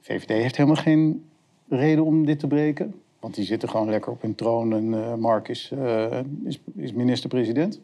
[0.00, 1.24] VVD heeft helemaal geen
[1.68, 2.94] reden om dit te breken.
[3.22, 6.92] Want die zitten gewoon lekker op hun troon en eh, Mark is, eh, is, is
[6.92, 7.80] minister-president.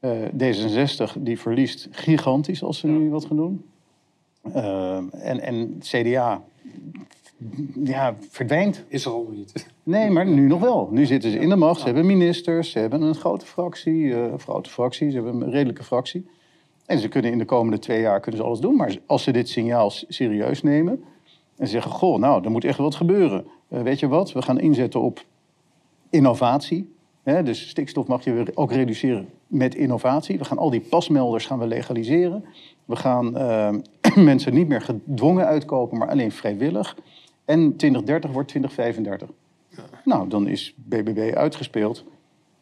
[0.00, 3.64] Eh, D66 die verliest gigantisch als ze nu wat gaan doen.
[5.12, 6.42] En, en CDA
[7.84, 8.84] ja, verdwijnt.
[8.88, 9.66] Is er allemaal niet.
[9.82, 10.88] Nee, maar nu nog wel.
[10.90, 11.80] Nu zitten ze in de macht.
[11.80, 14.14] Ze hebben ministers, ze hebben een grote fractie.
[14.14, 16.26] eh, een grote fractie, ze hebben een redelijke fractie.
[16.86, 18.76] En ze kunnen in de komende twee jaar kunnen ze alles doen.
[18.76, 21.04] Maar als ze dit signaal serieus nemen
[21.56, 21.90] en zeggen...
[21.90, 23.46] goh, nou, er moet echt wat gebeuren.
[23.68, 25.24] Eh, weet je wat, we gaan inzetten op
[26.10, 26.94] innovatie.
[27.22, 30.38] Hè, dus stikstof mag je weer ook reduceren met innovatie.
[30.38, 32.44] We gaan al die pasmelders gaan we legaliseren.
[32.84, 33.74] We gaan eh,
[34.30, 36.96] mensen niet meer gedwongen uitkopen, maar alleen vrijwillig.
[37.44, 39.36] En 2030 wordt 2035.
[40.04, 42.04] Nou, dan is BBB uitgespeeld.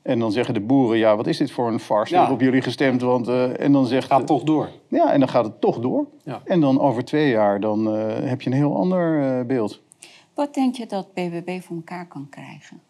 [0.03, 2.15] En dan zeggen de boeren, ja, wat is dit voor een farce?
[2.15, 2.21] Ja.
[2.21, 3.29] Ik heb op jullie gestemd, want...
[3.29, 4.07] eh, en dan zegt...
[4.07, 4.69] Gaat toch door.
[4.89, 6.07] Ja, en dan gaat het toch door.
[6.23, 6.41] Ja.
[6.45, 9.83] En dan over twee jaar, dan eh, heb je een heel ander eh, beeld.
[10.35, 12.81] Wat denk je dat BBB voor elkaar kan krijgen?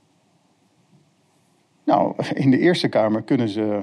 [1.85, 3.83] Nou, in de Eerste Kamer kunnen ze,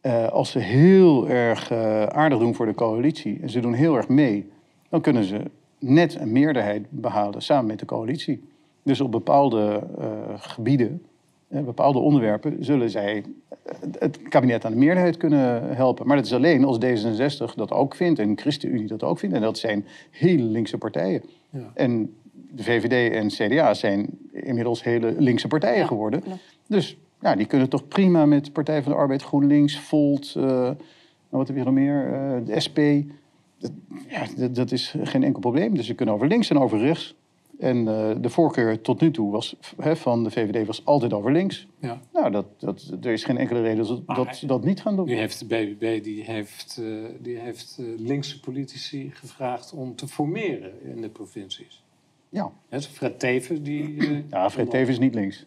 [0.00, 1.72] eh, als ze heel erg
[2.12, 4.50] aardig doen voor de coalitie en ze doen heel erg mee,
[4.88, 5.42] dan kunnen ze
[5.78, 8.42] net een meerderheid behalen samen met de coalitie.
[8.82, 11.02] Dus op bepaalde eh, gebieden,
[11.48, 13.24] eh, bepaalde onderwerpen, zullen zij
[13.64, 16.06] eh, het kabinet aan de meerderheid kunnen helpen.
[16.06, 19.34] Maar dat is alleen als D66 dat ook vindt en ChristenUnie dat ook vindt.
[19.34, 21.22] En dat zijn hele linkse partijen.
[21.50, 21.70] Ja.
[21.74, 22.14] En
[22.50, 26.22] de VVD en CDA zijn inmiddels hele linkse partijen Ja, geworden.
[26.22, 26.40] klopt.
[26.66, 30.76] Dus ja, die kunnen toch prima met Partij van de Arbeid, GroenLinks, Volt, eh, nou,
[31.30, 32.78] wat heb je nog meer, Eh, de SP.
[33.58, 33.72] Dat,
[34.08, 35.74] ja, dat, is geen enkel probleem.
[35.74, 37.14] Dus ze kunnen over links en over rechts
[37.58, 41.32] En eh, de voorkeur tot nu toe was, hè, van de VVD was altijd over
[41.32, 41.66] links.
[41.80, 42.00] Ja.
[42.12, 44.96] Nou, dat, dat, er is geen enkele reden dat, Maar dat ze dat niet gaan
[44.96, 45.06] doen.
[45.06, 46.86] Nu heeft de BBB die heeft, eh,
[47.20, 51.82] die heeft eh, linkse politici gevraagd om te formeren in de provincies.
[52.28, 54.24] Ja, Hè, Fred Teven, die...
[54.30, 55.46] ja Fred Teven is niet links.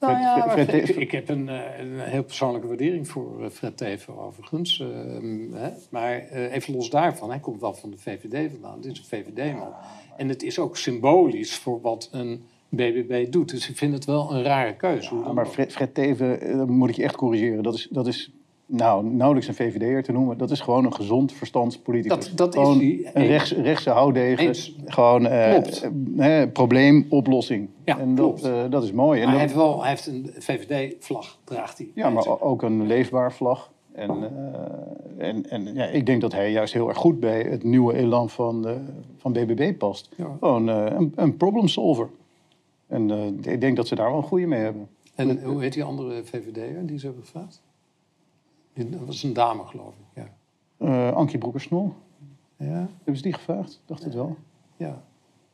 [0.00, 3.76] Nou ja, Fred- Fred ik, heb een, eh, een heel persoonlijke waardering voor eh, Fred
[3.76, 4.80] Teven overigens.
[4.80, 5.70] Ehm, hè.
[5.90, 8.80] Maar eh, even los daarvan, hij komt wel van de VVD vandaan.
[8.80, 9.72] Dit is een VVD-man.
[10.16, 13.50] En het is ook symbolisch voor wat een BBB doet.
[13.50, 15.14] Dus ik vind het wel een rare keuze.
[15.14, 15.46] Ja, maar.
[15.46, 17.62] Fred, Fred Teven, dat moet ik je echt corrigeren.
[17.62, 18.32] Dat is, dat is
[18.70, 20.38] nou, nauwelijks een VVD'er te noemen.
[20.38, 22.26] Dat is gewoon een gezond verstandspoliticus.
[22.28, 24.46] Dat- dat is gewoon die- een rechts, rechtse houdegen.
[24.46, 24.76] Eens.
[24.86, 25.88] Gewoon Klopt.
[26.18, 27.68] eh, eh, probleem, oplossing.
[27.84, 28.42] Ja, en dat, klopt.
[28.44, 29.18] eh, dat is mooi.
[29.20, 31.88] En Maar hij heeft wel hij heeft een VVD-vlag, draagt hij.
[31.94, 33.70] Ja, maar ook een leefbaar vlag.
[33.92, 34.10] En,
[35.18, 38.30] en, en ja, ik denk dat hij juist heel erg goed bij het nieuwe elan
[38.30, 38.66] van,
[39.16, 40.08] van BBB past.
[40.16, 40.36] Ja.
[40.40, 42.08] Gewoon een, een problem solver.
[42.86, 43.10] En
[43.42, 44.88] ik denk dat ze daar wel een goede mee hebben.
[45.14, 47.62] En hoe heet die andere VVD'er die ze hebben gevraagd?
[48.86, 50.22] Dat was een dame, geloof ik.
[50.22, 50.28] Ja.
[51.08, 51.92] Eh Ankie Broekers-Snol,
[52.56, 52.66] Ja?
[52.96, 53.82] hebben ze die gevraagd?
[53.86, 54.36] Dacht het wel.
[54.76, 55.02] Ja.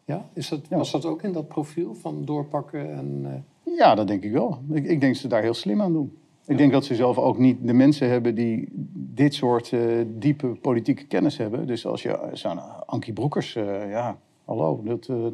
[0.05, 0.29] ja?
[0.33, 0.77] Is dat, Ja.
[0.77, 3.21] Was dat ook in dat profiel van doorpakken en...
[3.65, 4.59] eh, Ja, dat denk ik wel.
[4.71, 6.17] Ik, ik denk dat ze daar heel slim aan doen.
[6.47, 10.47] Ik denk dat ze zelf ook niet de mensen hebben die dit soort eh, diepe
[10.47, 11.67] politieke kennis hebben.
[11.67, 13.53] Dus als je zo'n Ankie Broekers,
[13.89, 15.33] ja, hallo, dat, dat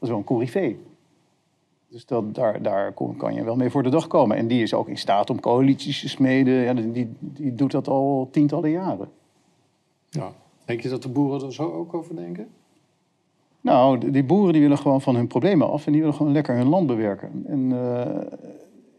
[0.00, 0.78] is wel een corifee.
[1.90, 4.36] Dus dat, daar, daar kon- kan je wel mee voor de dag komen.
[4.36, 6.54] En die is ook in staat om coalities te smeden.
[6.54, 9.08] Ja, die, die doet dat al tientallen jaren.
[10.10, 10.32] ja.
[10.64, 12.48] Denk je dat de boeren er zo ook over denken?
[13.60, 16.56] Nou, die boeren die willen gewoon van hun problemen af en die willen gewoon lekker
[16.56, 17.44] hun land bewerken.
[17.46, 18.38] En, eh,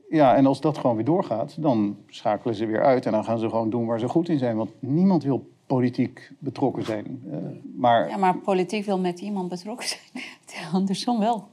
[0.09, 3.39] ja, en als dat gewoon weer doorgaat, dan schakelen ze weer uit en dan gaan
[3.39, 4.57] ze gewoon doen waar ze goed in zijn.
[4.57, 7.23] Want niemand wil politiek betrokken zijn.
[7.31, 7.37] Eh,
[7.75, 10.23] maar, Ja, maar politiek wil met iemand betrokken zijn.
[10.73, 11.47] Andersom wel.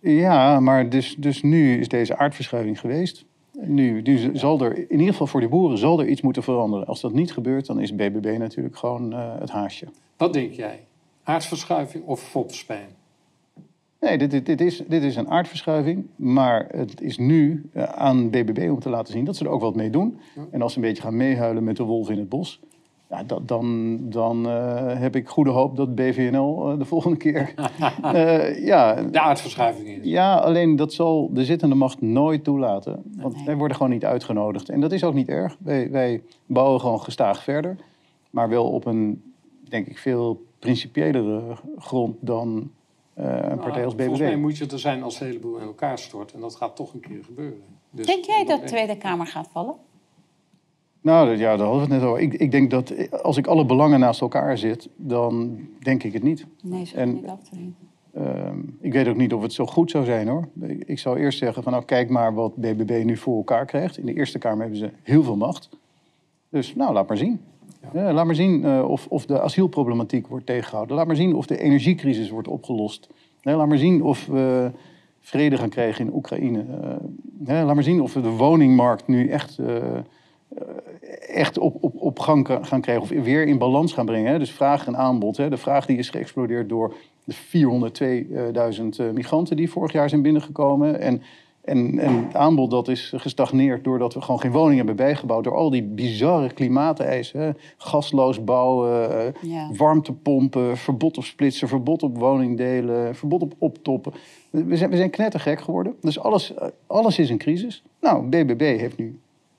[0.00, 3.24] Ja, maar dus, dus nu is deze aardverschuiving geweest.
[3.60, 6.86] Nu, nu zal er, in ieder geval voor die boeren, zal er iets moeten veranderen.
[6.86, 9.86] Als dat niet gebeurt, dan is BBB natuurlijk gewoon eh, het haasje.
[10.16, 10.80] Wat denk jij?
[11.22, 12.88] Aardverschuiving of fopspijn?
[14.00, 16.06] Nee, dit, dit, dit, is, dit is een aardverschuiving.
[16.16, 19.60] Maar het is nu eh, aan BBB om te laten zien dat ze er ook
[19.60, 20.18] wat mee doen.
[20.50, 22.60] En als ze een beetje gaan meehuilen met de wolf in het bos...
[23.16, 27.54] Ja, dat, dan, dan eh, heb ik goede hoop dat BVNL eh, de volgende keer...
[28.02, 29.98] eh, ja, De aardverschuiving is.
[30.02, 33.02] ja, alleen dat zal de zittende macht nooit toelaten.
[33.16, 33.44] Want Nee.
[33.44, 34.68] wij worden gewoon niet uitgenodigd.
[34.68, 35.56] En dat is ook niet erg.
[35.60, 37.76] Wij, wij bouwen gewoon gestaag verder.
[38.30, 39.22] Maar wel op een,
[39.68, 41.42] denk ik, veel principiëlere
[41.78, 42.70] grond dan
[43.14, 44.40] eh, een partij als Nou, Volgens mij BBB.
[44.40, 46.32] moet je er zijn als de hele boel in elkaar stort.
[46.32, 47.60] En dat gaat toch een keer gebeuren.
[47.90, 49.74] Dus, Denk jij dat de Tweede Kamer gaat vallen?
[51.06, 52.22] Nou, dat- ja, daar hadden we het net over.
[52.22, 56.22] Ik, ik denk dat als ik alle belangen naast elkaar zit, dan denk ik het
[56.22, 56.46] niet.
[56.62, 57.74] Nee, zo En- niet af te doen.
[58.14, 60.48] Ehm, ik weet ook niet of het zo goed zou zijn hoor.
[60.60, 63.98] Ik, ik zou eerst zeggen van nou kijk maar wat BBB nu voor elkaar krijgt.
[63.98, 65.68] In de Eerste Kamer hebben ze heel veel macht.
[66.48, 67.40] Dus nou, laat maar zien.
[67.92, 68.08] Ja.
[68.08, 70.96] Eh, laat maar zien eh, of, of de asielproblematiek wordt tegengehouden.
[70.96, 73.08] Laat maar zien of de energiecrisis wordt opgelost.
[73.42, 74.70] Eh, laat maar zien of we
[75.20, 76.64] vrede gaan krijgen in Oekraïne.
[77.46, 79.58] Laat maar zien of we de woningmarkt nu echt,
[81.28, 83.02] echt op, op, op gang gaan krijgen.
[83.02, 84.32] Of weer in balans gaan brengen.
[84.32, 84.38] Hè.
[84.38, 85.36] Dus vraag en aanbod.
[85.36, 85.50] Hè.
[85.50, 91.00] De vraag die is geëxplodeerd door de 402.000 eh, migranten die vorig jaar zijn binnengekomen.
[91.00, 91.22] En,
[91.64, 95.44] en, en het aanbod dat is gestagneerd doordat we gewoon geen woningen hebben bijgebouwd.
[95.44, 97.40] Door al die bizarre klimaateisen.
[97.40, 97.50] Hè.
[97.76, 99.70] Gasloos bouwen, eh, Ja.
[99.76, 104.12] warmtepompen, verbod op splitsen, verbod op woningdelen, verbod op optoppen.
[104.50, 105.94] We zijn, we zijn knettergek geworden.
[106.00, 107.82] Dus alles, eh, alles is een crisis.
[108.00, 109.18] Nou, BBB heeft nu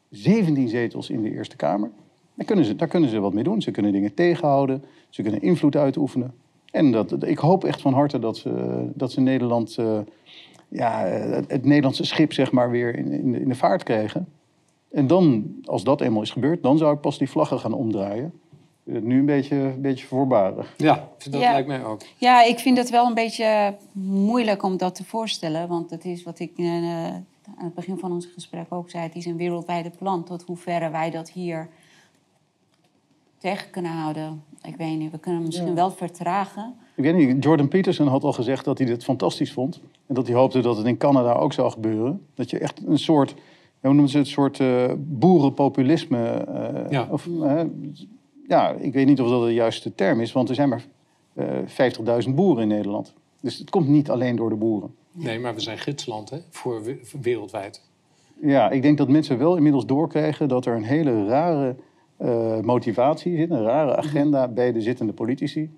[0.09, 1.89] 17 zetels in de Eerste Kamer.
[2.33, 3.61] Daar kunnen, ze, daar kunnen ze wat mee doen.
[3.61, 4.83] Ze kunnen dingen tegenhouden.
[5.09, 6.33] Ze kunnen invloed uitoefenen.
[6.71, 9.99] En dat, ik hoop echt van harte dat ze, dat ze Nederland, eh,
[10.67, 14.27] ja, het, het Nederlandse schip zeg maar, weer in, in, de, in de vaart krijgen.
[14.91, 18.33] En dan, als dat eenmaal is gebeurd, dan zou ik pas die vlaggen gaan omdraaien.
[18.83, 20.73] Nu een beetje, een beetje voorbarig.
[20.77, 21.51] Ja, dat Ja.
[21.51, 22.01] lijkt mij ook.
[22.17, 25.67] Ja, ik vind het wel een beetje moeilijk om dat te voorstellen.
[25.67, 27.07] Want het is wat ik eh,
[27.57, 29.03] aan het begin van ons gesprek ook zei.
[29.03, 30.23] Het is een wereldwijde plan.
[30.23, 31.69] Tot hoeverre wij dat hier
[33.37, 34.43] tegen kunnen houden.
[34.61, 35.73] Ik weet niet, we kunnen hem misschien Ja.
[35.75, 36.75] wel vertragen.
[36.95, 39.81] Ik weet niet, Jordan Peterson had al gezegd dat hij dit fantastisch vond.
[40.07, 42.25] En dat hij hoopte dat het in Canada ook zou gebeuren.
[42.33, 43.31] Dat je echt een soort,
[43.81, 46.27] hoe noemen ze het, een soort eh, boerenpopulisme...
[46.27, 47.07] eh, Ja.
[47.11, 47.61] Of, eh,
[48.47, 50.85] ja, ik weet niet of dat de juiste term is, want er zijn maar
[51.33, 51.57] eh
[52.27, 53.13] 50.000 boeren in Nederland.
[53.41, 54.95] Dus het komt niet alleen door de boeren.
[55.17, 57.81] Nee, maar we zijn gidsland hè, voor we- voor wereldwijd.
[58.41, 61.75] Ja, ik denk dat mensen wel inmiddels doorkrijgen dat er een hele rare
[62.17, 65.69] eh, motivatie zit, een rare agenda bij de zittende politici.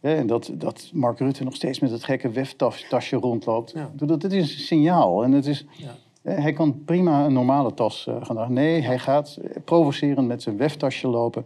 [0.00, 3.72] En dat, dat Mark Rutte nog steeds met het gekke WEF-tasje rondloopt.
[3.74, 3.90] Ja.
[3.96, 5.24] Dat, dat is een signaal.
[5.24, 5.94] En het is, Ja.
[6.32, 8.54] hij kan prima een normale tas eh, gaan dragen.
[8.54, 11.44] Nee, hij gaat eh, provocerend met zijn WEF-tasje lopen.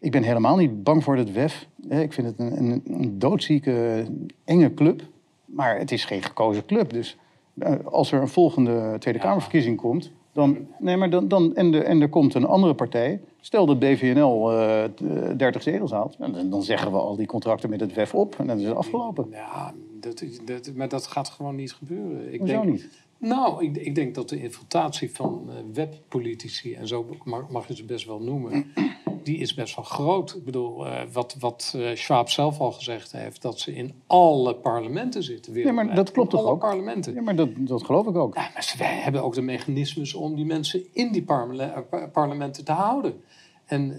[0.00, 1.68] Ik ben helemaal niet bang voor het WEF.
[1.88, 4.04] Ik vind het een, een, een doodzieke,
[4.44, 5.02] enge club.
[5.48, 6.92] Maar het is geen gekozen club.
[6.92, 7.16] Dus
[7.58, 9.18] eh, als er een volgende Tweede.
[9.20, 10.12] Kamerverkiezing komt...
[10.32, 13.20] Dan, nee, maar dan, dan, en, de, en er komt een andere partij.
[13.40, 14.50] Stel dat BVNL
[14.94, 16.16] t- 30 zetels haalt.
[16.18, 18.34] en Dan, dan zeggen we al die contracten met het WEF op.
[18.38, 19.26] En dan is het afgelopen.
[19.30, 22.32] Ja, dat, dat, maar dat gaat gewoon niet gebeuren.
[22.32, 22.88] Ik Hoezo denk, niet?
[23.18, 27.76] Nou, ik, ik denk dat de infiltratie van eh, webpolitici, en zo mag, mag je
[27.76, 28.72] ze best wel noemen,
[29.24, 30.34] die is best wel groot.
[30.36, 34.54] Ik bedoel, eh, wat, wat eh, Schwab zelf al gezegd heeft, dat ze in alle
[34.54, 35.52] parlementen zitten.
[35.52, 36.06] Nee, maar wereldwijd.
[36.06, 36.60] dat klopt In toch alle ook?
[36.62, 37.14] parlementen.
[37.14, 38.34] Ja, maar dat, dat geloof ik ook.
[38.34, 42.06] Ja, maar ze- wij hebben ook de mechanismes om die mensen in die parle- pa-
[42.08, 43.20] parlementen te houden.
[43.66, 43.98] En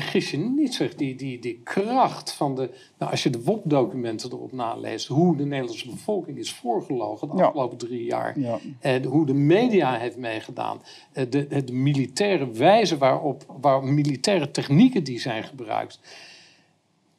[0.00, 2.70] vergis je niet, zeg, die, die, die kracht van de.
[2.98, 7.44] Nou, als je de WOP-documenten erop naleest, hoe de Nederlandse bevolking is voorgelogen de Ja.
[7.44, 8.38] afgelopen drie jaar.
[8.40, 8.58] Ja.
[8.80, 10.82] En hoe de media heeft meegedaan.
[11.12, 16.00] eh, De, de, de militaire wijze waarop, waar militaire technieken die zijn gebruikt.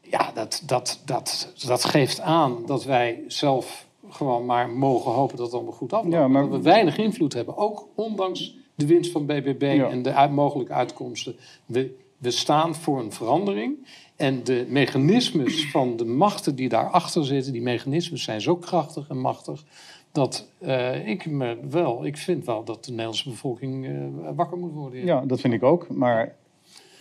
[0.01, 5.45] Ja, dat, dat, dat, dat geeft aan dat wij zelf gewoon maar mogen hopen dat
[5.45, 6.15] het allemaal goed afloopt.
[6.15, 7.57] Ja, maar- Dat we weinig invloed hebben.
[7.57, 9.89] Ook ondanks de winst van BBB Ja.
[9.89, 11.35] en de uit, mogelijke uitkomsten.
[11.65, 13.87] We, we staan voor een verandering.
[14.15, 19.19] En de mechanismes van de machten die daarachter zitten, die mechanismes zijn zo krachtig en
[19.19, 19.63] machtig.
[20.11, 23.91] Dat eh, ik me wel, ik vind wel dat de Nederlandse bevolking eh,
[24.35, 25.05] wakker moet worden.
[25.05, 25.89] Ja, dat vind ik ook.
[25.89, 26.35] Maar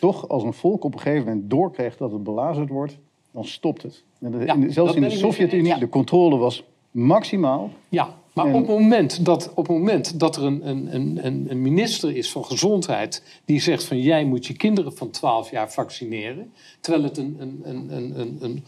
[0.01, 2.99] toch, als een volk op een gegeven moment doorkrijgt dat het belazerd wordt,
[3.31, 4.05] dan stopt het.
[4.21, 7.71] En de- Ja, in de- dat zelfs in de Sovjet-Unie, de controle was maximaal.
[7.89, 11.63] Ja, maar op, het moment dat, op het moment dat er een, een, een, een-
[11.63, 16.53] minister is van Gezondheid die zegt van jij moet je kinderen van 12 jaar vaccineren,
[16.81, 18.65] terwijl het een, een, een, een, een, een,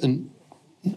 [0.00, 0.30] een,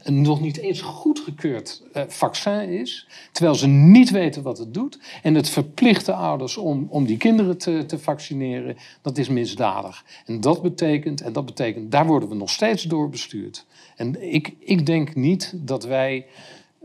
[0.04, 5.00] een nog niet eens goedgekeurd eh, vaccin is, terwijl ze niet weten wat het doet
[5.24, 10.06] en het verplicht de ouders om, om die kinderen te, te vaccineren, dat is misdadig.
[10.26, 13.66] En dat betekent, en dat betekent, daar worden we nog steeds door bestuurd.
[13.96, 16.26] En ik, ik denk niet dat wij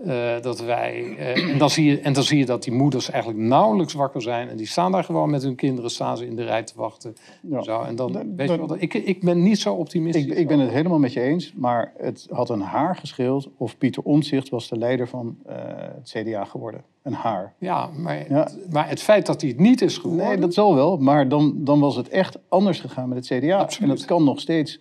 [0.07, 3.11] eh, dat wij, eh, en, dan zie je, en dan zie je dat die moeders
[3.11, 4.49] eigenlijk nauwelijks wakker zijn.
[4.49, 7.15] En die staan daar gewoon met hun kinderen staan ze in de rij te wachten.
[7.43, 7.63] Ja.
[7.63, 10.25] Zo, en dan, Dat- weet je dat- wel, ik, ik ben niet zo optimistisch.
[10.25, 13.79] Ik, ik ben het helemaal met je eens, maar het had een haar gescheeld of
[13.79, 15.55] Pieter Omtzigt was de leider van eh,
[15.95, 16.83] het CDA geworden.
[17.03, 17.55] Een haar.
[17.59, 18.49] Ja, maar, Ja.
[18.71, 20.27] maar het feit dat hij het niet is geworden...
[20.27, 23.59] Nee, dat zal wel, maar dan, dan was het echt anders gegaan met het CDA.
[23.59, 23.91] Absoluut.
[23.91, 24.79] En dat kan nog steeds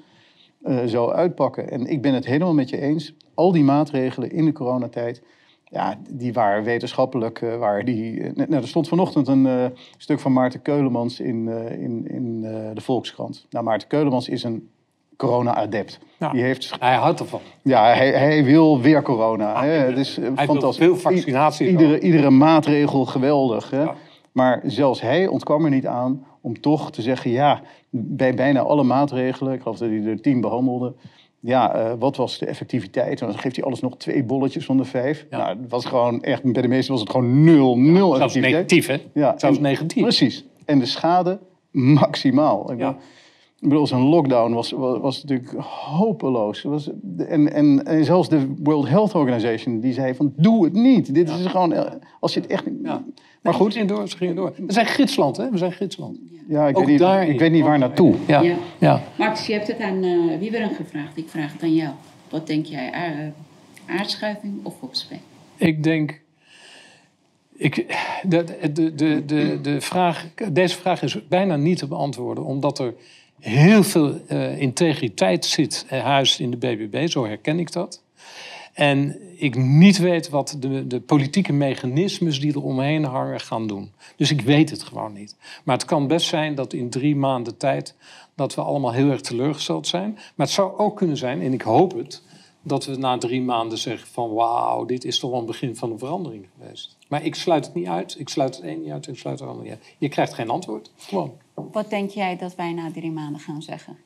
[0.88, 1.70] zo uitpakken.
[1.72, 3.14] En ik ben het helemaal met je eens.
[3.40, 5.22] Al die maatregelen in de coronatijd,
[5.64, 7.40] ja, die waren wetenschappelijk.
[7.60, 9.66] waren die, eh, nou, er stond vanochtend een eh,
[9.98, 11.48] stuk van Maarten Keulemans in,
[11.80, 12.42] in, in
[12.74, 13.46] de Volkskrant.
[13.50, 14.70] Nou, Maarten Keulemans is een
[15.18, 16.00] corona-adept.
[16.20, 16.32] Ja.
[16.32, 17.40] Die heeft, Hij houdt ervan.
[17.62, 19.64] ja, hij, hij wil weer corona.
[19.64, 19.70] hè.
[19.70, 20.86] Het is Hij fantastisch.
[20.86, 21.68] veel vaccinatie.
[21.68, 23.70] I- Iedere, iedere maatregel geweldig.
[23.70, 23.82] Hè?
[23.82, 23.96] Ja.
[24.32, 27.32] Maar zelfs hij ontkwam er niet aan om toch te zeggen...
[27.32, 30.94] ja, bij bijna alle maatregelen, ik geloof dat hij er tien behandelde...
[31.40, 33.20] ja, eh, wat was de effectiviteit?
[33.20, 35.26] Dan geeft hij alles nog twee bolletjes van de vijf.
[35.30, 35.38] Ja.
[35.38, 38.54] Nou, het was gewoon echt, bij de meesten was het gewoon nul, nul Zelfs effectiviteit.
[38.72, 39.20] negatief, hè?
[39.22, 40.02] Ja, Zelfs en- negatief.
[40.04, 40.46] Precies.
[40.66, 41.40] En de schade
[41.72, 42.72] maximaal.
[42.72, 42.98] Ik Ja.
[43.60, 45.54] bedoel, zo'n lockdown was, was, was natuurlijk
[45.98, 46.62] hopeloos.
[46.64, 51.14] Was, en, en, en zelfs de World Health Organization die zei van doe het niet.
[51.14, 52.64] Dit is gewoon, eh, als je het echt...
[53.42, 54.54] Maar goed, ze gingen door.
[54.58, 55.50] We zijn gidsland, hè?
[55.50, 56.18] We zijn gidsland.
[56.48, 57.30] ja, ik, Ook weet niet, daarin.
[57.34, 58.16] ik weet niet waar naartoe.
[58.28, 58.56] Ja, Ja.
[58.78, 59.04] ja.
[59.18, 61.18] Max, je hebt het aan eh Wieberen gevraagd.
[61.18, 61.94] Ik vraag het aan jou.
[62.30, 62.92] Wat denk jij?
[62.92, 63.34] Aar-
[63.98, 65.20] aardschuiving of opspeen?
[65.58, 66.22] Ik denk.
[67.56, 67.76] Ik,
[68.28, 72.94] de, de, de, de, de vraag, deze vraag is bijna niet te beantwoorden, omdat er
[73.40, 78.04] heel veel eh, integriteit zit en huis in de BBB, zo herken ik dat.
[78.74, 83.92] En ik niet weet wat de, de politieke mechanismes die er omheen hangen gaan doen.
[84.16, 85.36] Dus ik weet het gewoon niet.
[85.64, 87.96] Maar het kan best zijn dat in drie maanden tijd
[88.36, 90.12] dat we allemaal heel erg teleurgesteld zijn.
[90.14, 92.24] Maar het zou ook kunnen zijn, en ik hoop het,
[92.62, 95.92] dat we na drie maanden zeggen van wauw, dit is toch wel een begin van
[95.92, 96.98] een verandering geweest.
[97.08, 98.20] Maar ik sluit het niet uit.
[98.20, 99.96] Ik sluit het een niet uit, ik sluit het ander niet uit.
[99.98, 100.92] Je krijgt geen antwoord.
[100.96, 101.32] Gewoon.
[101.54, 103.98] Wat denk jij dat wij na drie maanden gaan zeggen?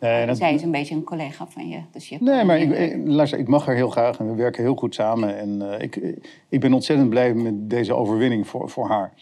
[0.00, 1.78] Nee, dat- Zij is een beetje een collega van je.
[1.92, 2.92] Dus je Nee, maar ik, indruk.
[2.92, 5.38] ik- luister, ik mag haar heel graag en we werken heel goed samen.
[5.38, 6.00] En eh, ik,
[6.48, 9.12] ik ben ontzettend blij met deze overwinning voor, voor haar.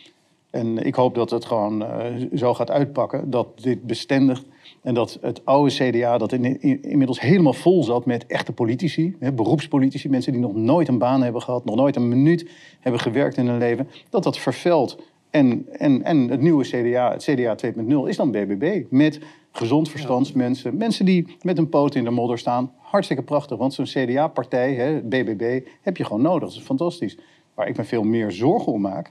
[0.51, 2.05] En ik hoop dat het gewoon eh,
[2.35, 4.45] zo gaat uitpakken, dat dit bestendigt.
[4.83, 9.17] En dat het oude CDA, dat in, in- inmiddels helemaal vol zat met echte politici,
[9.21, 12.51] hè, beroepspolitici, mensen die nog nooit een baan hebben gehad, nog nooit een minuut
[12.81, 14.99] hebben gewerkt in hun leven, dat dat vervelt.
[15.31, 18.83] En, en, en het nieuwe CDA, het CDA 2.0, is dan BBB.
[18.91, 19.21] Met
[19.57, 20.77] gezond verstandsmensen.
[20.77, 22.73] Mensen die met een poot in de modder staan.
[22.79, 26.49] Hartstikke prachtig, want zo'n CDA-partij, BBB, heb je gewoon nodig.
[26.49, 27.19] Dat is fantastisch.
[27.55, 29.11] Waar ik me veel meer zorgen om maak,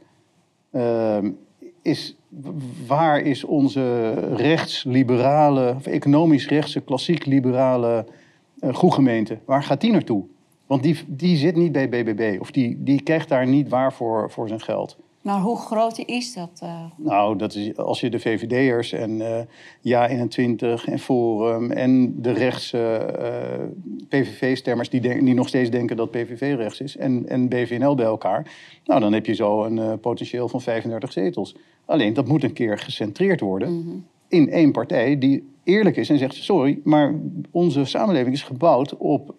[0.72, 1.32] ehm,
[1.82, 2.16] is
[2.88, 8.06] waar is onze rechtsliberale, of economisch rechtse, klassiek liberale
[8.60, 9.38] uh, groegemeente?
[9.46, 10.24] Waar gaat die naartoe?
[10.66, 14.32] Want die, die zit niet bij BBB of die, die krijgt daar niet waar voor,
[14.32, 14.98] voor zijn geld.
[15.26, 16.60] Maar hoe groot is dat?
[16.64, 16.86] Uh...
[16.96, 19.40] Nou, dat is, als je de VVD'ers en uh,
[19.78, 26.56] Ja21 en Forum en de rechtse uh, PVV-stemmers die, die nog steeds denken dat PVV
[26.56, 28.52] rechts is en, en BVNL bij elkaar,
[28.84, 31.56] nou dan heb je zo een potentieel van 35 zetels.
[31.86, 34.06] Alleen dat moet een keer gecentreerd worden mm -hmm.
[34.28, 37.16] in één partij die eerlijk is en zegt: sorry, maar
[37.52, 39.36] onze samenleving is gebouwd op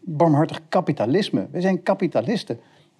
[0.00, 1.48] barmhartig kapitalisme.
[1.50, 2.58] We zijn kapitalisten.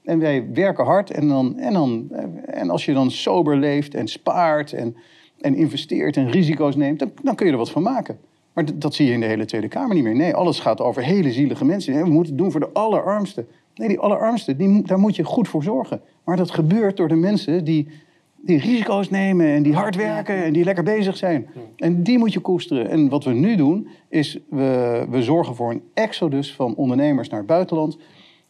[0.09, 2.11] En wij werken hard en, dan, en, dan,
[2.47, 4.97] en als je dan sober leeft en spaart en,
[5.41, 8.19] en investeert en risico's neemt, dan, dan kun je er wat van maken.
[8.53, 10.15] Maar dat zie je in de hele Tweede Kamer niet meer.
[10.15, 12.03] Nee, alles gaat over hele zielige mensen.
[12.03, 13.47] we moeten het doen voor de allerarmsten.
[13.75, 16.01] Nee, die allerarmsten, die, daar moet je goed voor zorgen.
[16.25, 17.89] Maar dat gebeurt door de mensen die,
[18.37, 21.49] die risico's nemen en die hard werken en die lekker bezig zijn.
[21.77, 22.89] En die moet je koesteren.
[22.89, 27.39] En wat we nu doen, is we, we zorgen voor een exodus van ondernemers naar
[27.39, 27.99] het buitenland.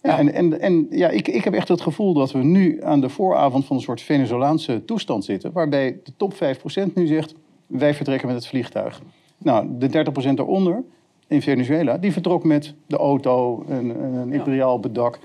[0.02, 3.00] Ja, en, en, en ja, ik, ik heb echt het gevoel dat we nu aan
[3.00, 5.52] de vooravond van een soort Venezolaanse toestand zitten.
[5.52, 7.34] Waarbij de top 5% nu zegt,
[7.66, 9.02] wij vertrekken met het vliegtuig.
[9.38, 10.84] Nou, de 30% eronder
[11.26, 15.18] in Venezuela, die vertrok met de auto, een, een imperiaal op het dak.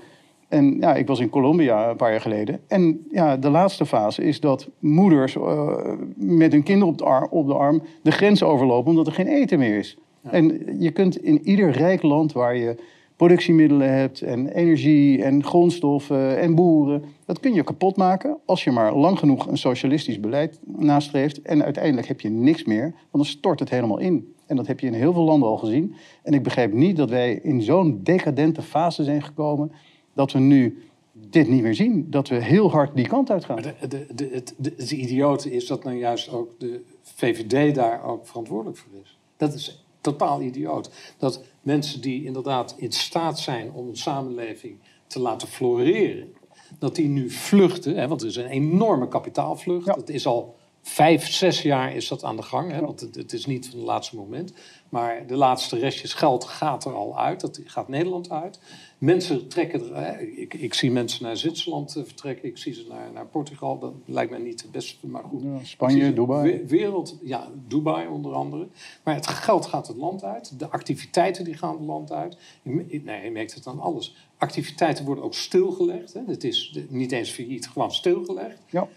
[0.48, 2.60] En ja, ik was in Colombia een paar jaar geleden.
[2.68, 5.76] En ja, de laatste fase is dat moeders uh,
[6.16, 9.26] met hun kinderen op de, arm, op de arm de grens overlopen omdat er geen
[9.26, 9.96] eten meer is.
[10.20, 10.30] Ja.
[10.30, 12.76] En je kunt in ieder rijk land waar je
[13.16, 17.04] productiemiddelen hebt en energie en grondstoffen en boeren.
[17.24, 21.42] Dat kun je kapot maken als je maar lang genoeg een socialistisch beleid nastreeft.
[21.42, 24.34] En uiteindelijk heb je niks meer, want dan stort het helemaal in.
[24.46, 25.94] En dat heb je in heel veel landen al gezien.
[26.22, 29.72] En ik begrijp niet dat wij in zo'n decadente fase zijn gekomen
[30.12, 32.06] dat we nu dit niet meer zien.
[32.10, 33.54] Dat we heel hard die kant uit gaan.
[33.54, 38.26] Maar de, de, de, de idiote is dat nou juist ook de VVD daar ook
[38.26, 39.18] verantwoordelijk voor is.
[39.36, 40.90] Dat is totaal idioot.
[41.18, 46.34] Dat mensen die inderdaad in staat zijn om een samenleving te laten floreren,
[46.78, 49.86] dat die nu vluchten, hè, want er is een enorme kapitaalvlucht.
[49.86, 49.94] Ja.
[49.94, 50.54] Dat is al
[50.84, 52.70] vijf, zes jaar is dat aan de gang.
[52.72, 54.52] Hè, want het, het, is niet van het laatste moment.
[54.88, 57.40] Maar de laatste restjes geld gaat er al uit.
[57.40, 58.58] Dat gaat Nederland uit.
[58.98, 60.38] Mensen trekken er.
[60.38, 62.48] ik, ik, zie mensen naar Zwitserland eh, vertrekken.
[62.48, 63.78] Ik zie ze naar, naar Portugal.
[63.78, 65.42] Dat lijkt mij niet het beste, maar goed.
[65.42, 66.64] Ja, Spanje, Dubai.
[66.66, 68.68] Wereld, ja, Dubai onder andere.
[69.02, 70.58] Maar het geld gaat het land uit.
[70.58, 72.36] De activiteiten die gaan het land uit.
[72.62, 74.16] Nee, je merkt het aan alles.
[74.38, 76.12] Activiteiten worden ook stilgelegd.
[76.12, 76.20] Hè.
[76.26, 78.58] Het is niet eens failliet, gewoon stilgelegd.
[78.70, 78.88] Ja.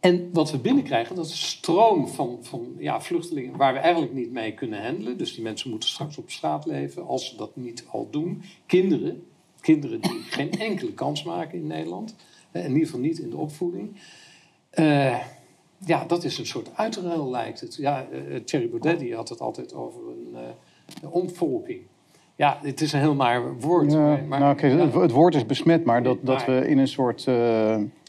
[0.00, 4.12] En wat we binnenkrijgen, dat is een stroom van, van ja, vluchtelingen waar we eigenlijk
[4.12, 5.18] niet mee kunnen handelen.
[5.18, 8.42] Dus die mensen moeten straks op straat leven als ze dat niet al doen.
[8.66, 9.26] Kinderen,
[9.60, 12.14] kinderen die geen enkele kans maken in Nederland.
[12.52, 13.96] In ieder geval niet in de opvoeding.
[14.74, 15.20] Uh,
[15.86, 17.76] ja, dat is een soort uitruil lijkt het.
[17.76, 20.28] Ja, uh, Thierry Baudet die had het altijd over een
[21.02, 21.80] uh, omvolking.
[22.40, 23.92] Ja, het is een heel maar woord.
[23.92, 27.28] Ja, maar, nou, het, het, woord is besmet, maar dat, dat we in een soort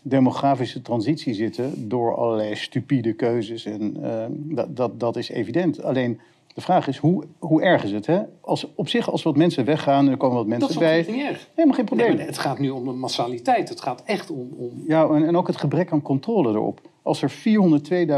[0.02, 3.66] demografische transitie zitten door allerlei stupide keuzes.
[3.66, 5.84] En uh, dat, dat, dat is evident.
[5.84, 6.20] Alleen
[6.54, 8.06] de vraag is, hoe, hoe erg is het?
[8.06, 8.22] Hè?
[8.42, 10.98] Als, op zich, als wat mensen weggaan en er komen wat mensen bij...
[10.98, 11.50] Dat is niet erg.
[11.54, 12.16] Helemaal geen probleem.
[12.16, 13.70] Nee, het gaat nu om de massaliteit.
[13.70, 14.50] Het gaat echt om...
[14.58, 14.84] om...
[14.88, 16.82] Ja, en, en ook het gebrek aan controle erop.
[17.02, 17.32] Als er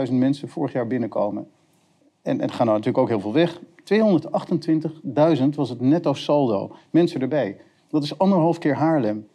[0.08, 1.48] 402.000 mensen vorig jaar binnenkomen...
[2.24, 3.62] en, en er gaan natuurlijk ook heel veel weg...
[3.94, 6.76] 228.000 was het netto saldo.
[6.90, 7.58] Mensen erbij.
[7.88, 9.28] Dat is anderhalf keer Haarlem.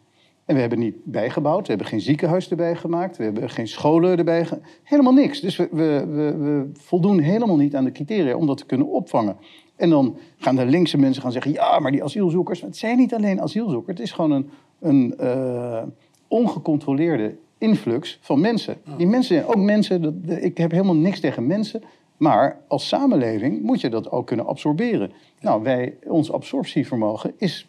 [0.45, 4.17] En we hebben niet bijgebouwd, we hebben geen ziekenhuis erbij gemaakt, we hebben geen scholen
[4.17, 4.47] erbij.
[4.83, 5.39] Helemaal niks.
[5.39, 8.87] Dus we, we, we, we, voldoen helemaal niet aan de criteria om dat te kunnen
[8.87, 9.37] opvangen.
[9.75, 13.13] En dan gaan de linkse mensen gaan zeggen, ja, maar die asielzoekers, het zijn niet
[13.13, 15.83] alleen asielzoekers, het is gewoon een, een uh,
[16.27, 18.77] ongecontroleerde influx van mensen.
[18.97, 21.81] Die mensen zijn ook mensen, dat, ik heb helemaal niks tegen mensen,
[22.19, 25.11] maar als samenleving moet je dat ook kunnen absorberen.
[25.39, 27.67] Nou, wij, ons absorptievermogen is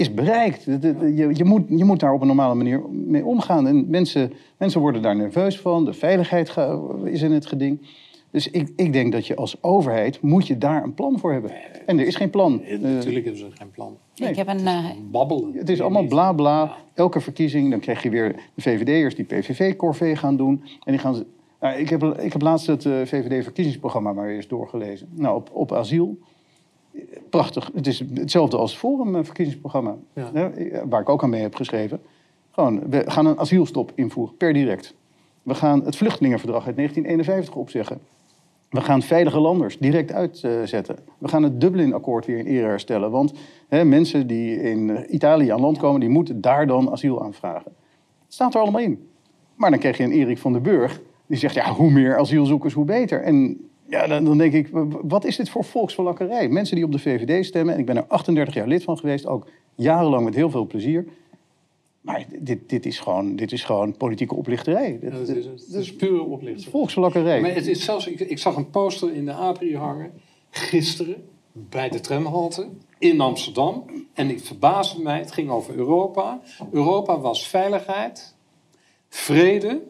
[0.00, 0.64] is bereikt.
[0.64, 3.66] Je, je, moet, je moet daar op een normale manier mee omgaan.
[3.66, 5.84] En mensen, mensen worden daar nerveus van.
[5.84, 6.56] De veiligheid
[7.04, 7.88] is in het geding.
[8.30, 11.50] Dus ik, ik denk dat je als overheid moet je daar een plan voor hebben.
[11.86, 12.62] En er is geen plan.
[12.64, 13.96] Ja, natuurlijk hebben ze geen plan.
[14.14, 14.60] Ik heb een...
[14.60, 14.90] Uh...
[15.10, 15.52] Babbelen.
[15.54, 16.76] Het is allemaal bla bla.
[16.94, 20.62] Elke verkiezing, dan krijg je weer de VVD'ers die PVV-corvée gaan doen.
[20.84, 21.24] En die gaan...
[21.60, 25.08] Nou, ik, heb, ik heb laatst het uh, VVD-verkiezingsprogramma maar eens doorgelezen.
[25.12, 26.18] Nou, op, op asiel
[27.30, 27.70] prachtig.
[27.74, 29.96] Het is hetzelfde als het Forum eh, verkiezingsprogramma.
[30.12, 30.50] Ja.
[30.88, 32.00] Waar ik ook aan mee heb geschreven.
[32.50, 34.94] Gewoon, we gaan een asielstop invoeren, per direct.
[35.42, 38.00] We gaan het vluchtelingenverdrag uit 1951 opzeggen.
[38.70, 40.98] We gaan veilige landers direct uitzetten.
[41.18, 43.10] We gaan het Dublin-akkoord weer in ere herstellen.
[43.10, 43.32] Want
[43.68, 47.72] hè, mensen die in Italië aan land komen, die moeten daar dan asiel aanvragen.
[48.24, 49.08] Het staat er allemaal in.
[49.54, 51.00] Maar dan krijg je een Erik van den Burg,
[51.30, 53.22] die zegt, ja, hoe meer asielzoekers, hoe beter.
[53.22, 54.68] En ja, dan, dan denk ik,
[55.02, 56.48] wat is dit voor volksverlakkerij?
[56.48, 59.26] Mensen die op de VVD stemmen, en ik ben er 38 jaar lid van geweest,
[59.26, 61.06] ook jarenlang met heel veel plezier.
[62.00, 64.98] Maar dit, dit, is, gewoon, dit is gewoon politieke oplichterij.
[65.02, 66.70] Ja, dat is, het is pure oplichterij.
[66.70, 67.40] Volksverlakkerij.
[67.40, 70.12] Maar het is zelfs, ik, ik zag een poster in de Apri hangen,
[70.50, 72.68] gisteren, bij de tramhalte
[72.98, 73.84] in Amsterdam.
[74.14, 76.40] En ik verbaasde mij, het ging over Europa.
[76.72, 78.34] Europa was veiligheid,
[79.08, 79.82] vrede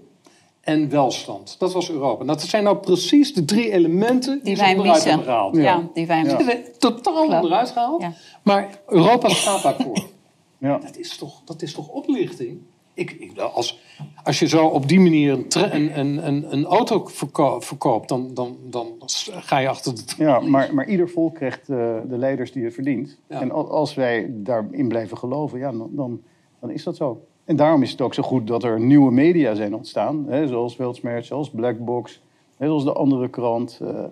[0.71, 1.57] en welstand.
[1.59, 2.25] Dat was Europa.
[2.25, 5.11] Nou, dat zijn nou precies de drie elementen die, wij onderuit missen.
[5.11, 5.57] hebben gehaald.
[5.57, 6.37] Ja, die wij Ja.
[6.37, 6.63] Missen.
[6.79, 7.35] totaal Klopt.
[7.35, 8.03] onderuit gehaald.
[8.03, 8.13] Ja.
[8.43, 9.99] Maar Europa staat daarvoor.
[10.59, 10.79] ja.
[10.79, 12.59] Dat is toch, dat is toch oplichting?
[12.95, 13.81] Ik, ik, als,
[14.25, 18.57] als je zo op die manier een, een, een, een, auto verko- verkoopt, dan, dan,
[18.71, 18.87] dan
[19.31, 21.77] ga je achter de Ja, maar, maar ieder volk krijgt eh,
[22.09, 23.19] de leiders die het verdient.
[23.29, 23.41] Ja.
[23.41, 26.21] En al- als wij daarin blijven geloven, ja, dan, dan,
[26.61, 27.25] dan is dat zo.
[27.51, 30.27] En daarom is het ook zo goed dat er nieuwe media zijn ontstaan.
[30.29, 32.21] Hè, zoals Weltsmerch, zoals Blackbox,
[32.57, 33.81] hè, zoals de andere krant.
[33.83, 34.05] eh,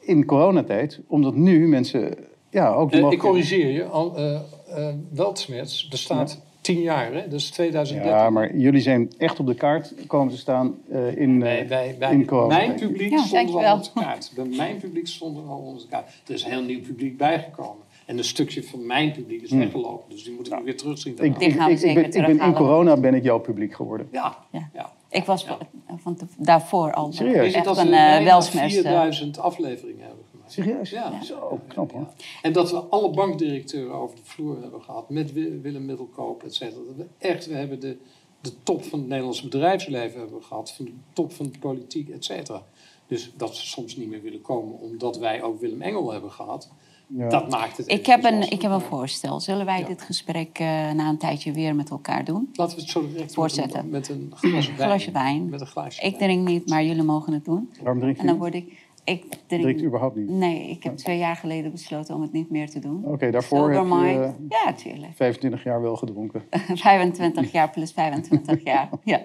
[0.00, 1.00] in coronatijd.
[1.06, 2.14] Omdat nu mensen
[2.50, 2.90] ja, ook...
[2.90, 3.84] de Eh, ik corrigeer je.
[3.84, 4.40] Al, eh
[4.74, 7.28] eh, Weltsmerts bestaat tien jaar, hè?
[7.28, 8.18] dus 2013.
[8.18, 11.66] Ja, maar jullie zijn echt op de kaart komen te staan eh, in, eh, Bij,
[11.66, 12.56] bij, bij in corona.
[12.56, 14.32] mijn publiek Ja, stonden we al op de kaart.
[14.34, 16.06] Bij mijn publiek stonden we al op de kaart.
[16.26, 17.83] Er is een heel nieuw publiek bijgekomen.
[18.06, 20.10] En een stukje van mijn publiek is weggelopen.
[20.10, 21.14] Dus die moet ik weer terugzien.
[21.16, 21.24] Hmm.
[21.24, 23.22] Ik, Die ik, gaan we ik, ik zeker ben, ik ben in corona ben ik
[23.22, 24.08] jouw publiek geworden.
[24.12, 24.70] Ja, Ja.
[24.74, 24.92] ja.
[25.08, 25.58] Ik was Ja.
[25.96, 27.52] van te- daarvoor al Serieus?
[27.52, 28.74] Je echt een uh, welsmers.
[28.76, 28.82] eh.
[28.82, 30.52] 4000 afleveringen hebben gemaakt?
[30.52, 30.90] Serieus?
[30.90, 31.22] Ja.
[31.22, 32.06] Zo, knap hoor.
[32.42, 35.10] En dat we alle bankdirecteuren over de vloer hebben gehad.
[35.10, 36.80] Met Wi- Willem Middelkoop, et cetera.
[36.86, 37.96] Dat we echt, we hebben de,
[38.40, 40.72] de top van het Nederlandse bedrijfsleven hebben gehad.
[40.72, 42.62] Van de top van de politiek, et cetera.
[43.06, 46.70] Dus dat ze soms niet meer willen komen omdat wij ook Willem Engel hebben gehad.
[47.16, 47.28] Ja.
[47.28, 49.40] Dat maakt het Ik heb, een, ik heb een voorstel.
[49.40, 49.86] Zullen wij Ja.
[49.86, 52.48] dit gesprek eh, na een tijdje weer met elkaar doen?
[52.52, 53.80] Laten we het zo direct met Voortzetten.
[53.80, 54.76] een, met een glas wijn.
[54.88, 55.48] Glasje wijn.
[55.48, 56.22] Met een glaasje Ik wijn.
[56.30, 57.70] drink niet, maar jullie mogen het doen.
[57.82, 58.82] Waarom drink je En dan word ik...
[59.04, 60.28] Ik drink, überhaupt niet?
[60.28, 63.04] Nee, ik heb twee jaar geleden besloten om het niet meer te doen.
[63.04, 64.20] Oké, daarvoor heb Sober je mind.
[64.24, 64.30] eh,
[64.64, 65.12] Ja, tuurlijk.
[65.14, 66.42] 25 jaar wel gedronken.
[66.74, 68.88] 25 jaar plus 25 jaar.
[69.04, 69.20] Ja.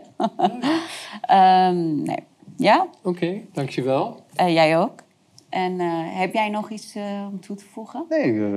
[1.22, 2.20] Ehm, nee.
[2.58, 4.20] Ja, Oké, dankjewel.
[4.36, 5.04] Eh, jij ook.
[5.50, 5.88] En eh,
[6.20, 8.06] heb jij nog iets eh, om toe te voegen?
[8.10, 8.52] Nee, eh,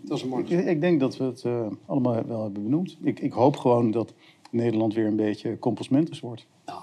[0.00, 2.96] Dat was een mooi ik, ik denk dat we het eh, allemaal wel hebben benoemd.
[3.02, 4.12] Ik, ik hoop gewoon dat
[4.50, 6.46] Nederland weer een beetje compostmentus wordt.
[6.66, 6.80] Nou,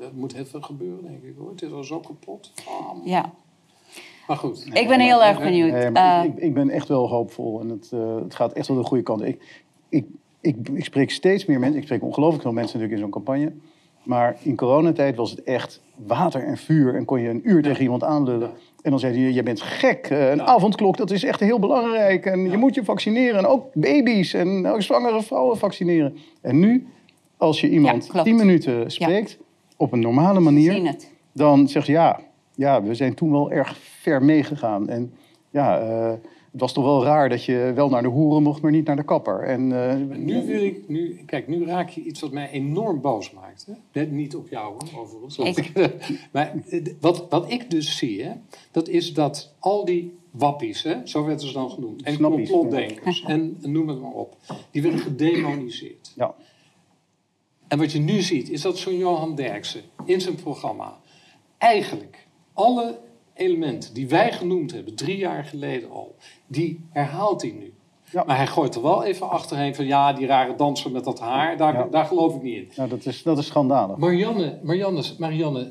[0.00, 1.50] er moet heel veel gebeuren, denk ik hoor.
[1.50, 2.52] Het is al zo kapot.
[2.68, 3.32] Ah, Ja,
[4.26, 4.66] Maar goed.
[4.72, 5.72] ik ben heel erg benieuwd.
[5.72, 8.76] Nee, Eh, ik, ik, ben echt wel hoopvol en het, eh, het gaat echt wel
[8.76, 9.22] de goede kant.
[9.22, 10.06] Ik, ik,
[10.40, 13.52] ik, ik spreek steeds meer mensen, ik spreek ongelooflijk veel mensen natuurlijk in zo'n campagne.
[14.02, 17.82] Maar in coronatijd was het echt water en vuur en kon je een uur tegen
[17.82, 18.50] iemand aanlullen.
[18.82, 20.44] En dan zei hij, je bent gek, eh, een Ja.
[20.44, 22.26] avondklok, dat is echt heel belangrijk.
[22.26, 26.16] En je moet je vaccineren en ook baby's en ook zwangere vrouwen vaccineren.
[26.40, 26.86] En nu,
[27.36, 28.24] als je iemand klopt.
[28.26, 29.38] tien minuten spreekt,
[29.76, 30.94] op een normale manier
[31.32, 32.20] dan zegt ze ja,
[32.54, 34.88] ja, we zijn toen wel erg ver meegegaan.
[34.88, 35.12] En
[35.50, 36.12] ja, eh,
[36.50, 38.96] het was toch wel raar dat je wel naar de hoeren mocht, maar niet naar
[38.96, 39.42] de kapper.
[39.42, 43.30] En, eh, nu wil ik, nu, kijk, nu raak je iets wat mij enorm boos
[43.30, 43.66] maakt.
[43.66, 43.72] Hè?
[43.92, 45.36] Net niet op jou, hoor, overigens.
[45.36, 45.72] want Ik-
[46.32, 48.32] maar eh, wat, wat ik dus zie, hè,
[48.70, 53.22] dat is dat al die wappies, hè, zo werden ze dan genoemd, en Snappies, complotdenkers,
[53.26, 54.36] en noem het maar op,
[54.70, 56.12] die werden gedemoniseerd.
[56.16, 56.34] ja,
[57.68, 60.98] En wat je nu ziet, is dat zo'n Johan Derksen in zijn programma
[61.58, 62.98] eigenlijk alle
[63.40, 66.14] elementen die wij genoemd hebben, drie jaar geleden al,
[66.46, 67.72] die herhaalt hij nu.
[68.12, 68.24] Ja.
[68.26, 71.56] Maar hij gooit er wel even achterheen van ja, die rare danser met dat haar,
[71.56, 71.86] daar, Ja.
[71.90, 72.68] daar geloof ik niet in.
[72.76, 73.96] nou, dat, is, dat is schandalig.
[73.96, 75.68] Marianne, Marianne, Marianne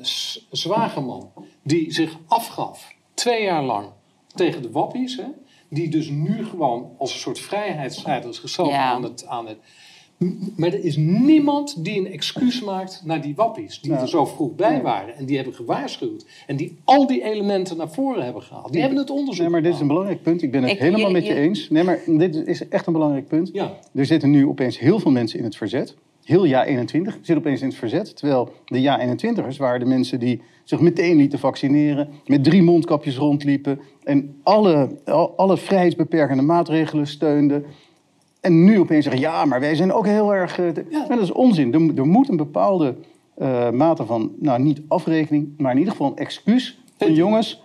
[0.50, 1.30] Zwageman,
[1.62, 3.86] die zich afgaf twee jaar lang
[4.34, 5.24] tegen de wappies, hè,
[5.68, 8.90] die dus nu gewoon als een soort vrijheidsstrijder zichzelf Ja.
[8.90, 9.26] aan het...
[9.26, 9.58] Aan het
[10.56, 14.00] maar er is niemand die een excuus maakt naar die wappies, die Ja.
[14.00, 17.90] er zo vroeg bij waren en die hebben gewaarschuwd en die al die elementen naar
[17.90, 18.72] voren hebben gehaald.
[18.72, 20.42] Die hebben het onderzoek Nee, maar dit is een belangrijk punt.
[20.42, 21.68] Ik ben het Ik- helemaal met je eens.
[21.70, 23.50] Nee, maar dit is echt een belangrijk punt.
[23.52, 25.94] Ja, Er zitten nu opeens heel veel mensen in het verzet.
[26.24, 28.16] Heel Ja 21 zit opeens in het verzet.
[28.16, 32.08] Terwijl de Ja 21ers waren de mensen die zich meteen lieten vaccineren.
[32.26, 33.80] Met drie mondkapjes rondliepen.
[34.04, 37.64] En alle, al- alle vrijheidsbeperkende maatregelen steunden.
[38.40, 40.58] En nu opeens zeggen, ja, maar wij zijn ook heel erg...
[40.58, 41.06] eh, Ja.
[41.08, 41.72] Dat is onzin.
[41.74, 42.94] Er, moet- er moet een bepaalde
[43.34, 46.78] eh, mate van, nou niet afrekening, maar in ieder geval een excuus.
[46.98, 47.62] Van jongens,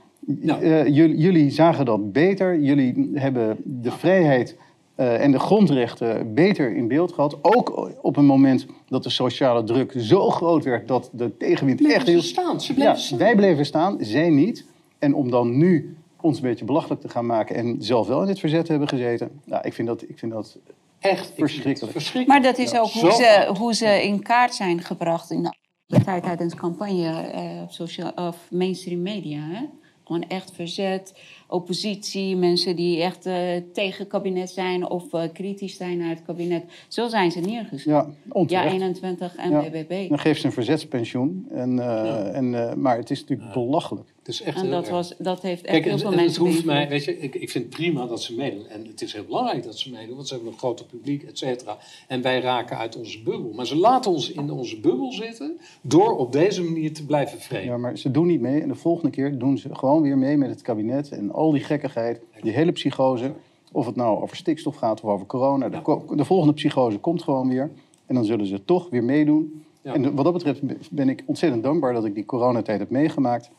[0.61, 2.59] eh, jullie, zagen dat beter.
[2.59, 4.57] Jullie hebben de vrijheid
[4.95, 7.37] en de grondrechten beter in beeld gehad.
[7.41, 11.95] Ook op een moment dat de sociale druk zo groot werd dat de tegenwind Bleven
[11.97, 12.21] echt heel...
[12.21, 13.17] staan, ze bleven Ja, staan.
[13.17, 14.65] wij bleven staan, zij niet.
[14.99, 15.95] En om dan nu
[16.25, 19.41] ons een beetje belachelijk te gaan maken en zelf wel in het verzet hebben gezeten.
[19.45, 20.57] Nou, ik vind dat, ik vind dat
[20.99, 21.91] Echt ik vind het Verschrikkelijk.
[21.91, 22.27] verschrikkelijk.
[22.27, 25.43] Maar dat is ook hoe ze, hoe ze in kaart zijn gebracht in
[25.85, 29.39] de tijd tijdens campagne eh, op social, of mainstream media.
[29.39, 29.61] Hè?
[30.03, 31.13] Gewoon echt verzet,
[31.47, 33.35] oppositie, mensen die echt eh,
[33.73, 36.63] tegen het kabinet zijn of eh, kritisch zijn naar het kabinet.
[36.87, 37.85] Zo zijn ze neergezet.
[37.85, 38.71] ja, Ja, onterecht.
[38.73, 39.61] 21 en Ja.
[39.61, 40.09] BBB.
[40.09, 41.47] Dan geeft ze een verzetspensioen.
[41.51, 44.13] En, eh, en, eh, maar het is natuurlijk belachelijk.
[44.25, 44.91] Het is echt En heel dat, erg.
[44.91, 47.35] was, dat heeft echt Kijk, heel en, veel en het hoeft mij, weet je, ik,
[47.35, 48.67] ik vind het prima dat ze meedoen.
[48.67, 51.37] En het is heel belangrijk dat ze meedoen, want ze hebben een groter publiek, et
[51.37, 51.77] cetera.
[52.07, 53.51] En wij raken uit onze bubbel.
[53.53, 57.65] Maar ze laten ons in onze bubbel zitten door op deze manier te blijven vreden.
[57.65, 58.61] Ja, maar ze doen niet mee.
[58.61, 61.09] En de volgende keer doen ze gewoon weer mee met het kabinet.
[61.09, 63.31] En al die gekkigheid, die hele psychose.
[63.71, 65.69] Of het nou over stikstof gaat of over corona.
[66.15, 67.71] De, volgende psychose komt gewoon weer.
[68.05, 69.65] En dan zullen ze toch weer meedoen.
[69.81, 69.93] Ja.
[69.93, 70.61] En wat dat betreft
[70.91, 73.51] ben ik ontzettend dankbaar dat ik die coronatijd heb meegemaakt.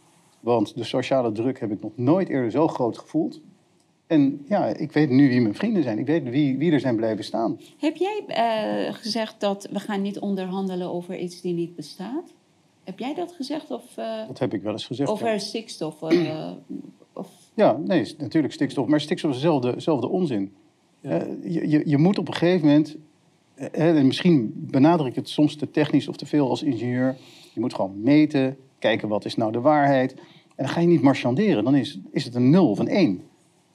[0.47, 3.41] Want de sociale druk heb ik nog nooit eerder zo groot gevoeld.
[4.07, 5.99] En ja, ik weet nu wie mijn vrienden zijn.
[5.99, 7.61] Ik weet wie, wie er zijn blijven staan.
[7.79, 12.35] Heb jij eh, gezegd dat we gaan niet onderhandelen over iets die niet bestaat?
[12.85, 13.71] Heb jij dat gezegd?
[13.71, 15.09] Of eh, Dat heb ik wel eens gezegd.
[15.09, 15.15] ja.
[15.15, 16.03] over stikstof?
[16.03, 16.51] eh,
[17.13, 18.87] of, Ja, nee, natuurlijk stikstof.
[18.87, 20.55] Maar stikstof is dezelfde, dezelfde onzin.
[21.01, 22.97] Je, je, je moet op een gegeven moment...
[23.73, 27.17] en misschien benadruk ik het soms te technisch of te veel als ingenieur.
[27.55, 30.15] Je moet gewoon meten, kijken wat is nou de waarheid.
[30.57, 31.65] En dan ga je niet marchanderen.
[31.65, 33.23] Dan is, is het een nul of een één.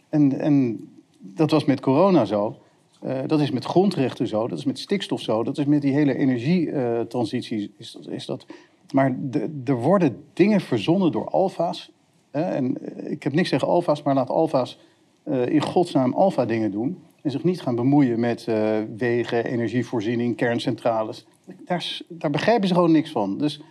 [0.10, 0.80] En, en
[1.20, 2.58] dat was met corona zo.
[3.02, 4.48] Eh, dat is met grondrechten zo.
[4.48, 5.44] Dat is met stikstof zo.
[5.44, 7.74] Dat is met die hele energietransitie.
[7.78, 8.46] is dat, is dat.
[8.94, 11.92] Maar de- er worden dingen verzonnen door alfa's.
[12.32, 14.80] Hè, en eh, ik heb niks tegen alfa's, maar laat alfa's
[15.24, 17.04] eh, in godsnaam alfa dingen doen.
[17.22, 21.26] En zich niet gaan bemoeien met eh, wegen, energievoorziening, kerncentrales.
[21.66, 23.38] Daar, daar begrijpen ze gewoon niks van.
[23.38, 23.62] Dus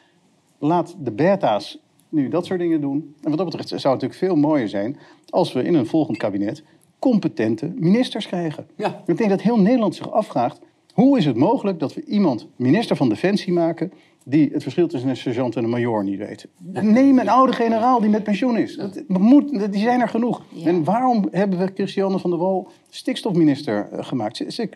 [0.58, 1.78] laat de beta's
[2.10, 3.14] nu dat soort dingen doen.
[3.22, 4.98] En wat dat betreft zou het natuurlijk veel mooier zijn
[5.28, 6.62] als we in een volgend kabinet
[6.98, 8.66] competente ministers krijgen.
[8.76, 9.02] Ja.
[9.06, 10.60] Ik denk dat heel Nederland zich afvraagt:
[10.94, 13.92] hoe is het mogelijk dat we iemand minister van Defensie maken
[14.24, 16.46] die het verschil tussen een sergeant en een major niet weet?
[16.80, 18.76] Neem een oude generaal die met pensioen is.
[18.76, 20.42] Dat moet, die zijn er genoeg.
[20.48, 20.66] Ja.
[20.66, 24.36] En waarom hebben we Christiane van der Wal stikstofminister eh, gemaakt?
[24.48, 24.70] Ze,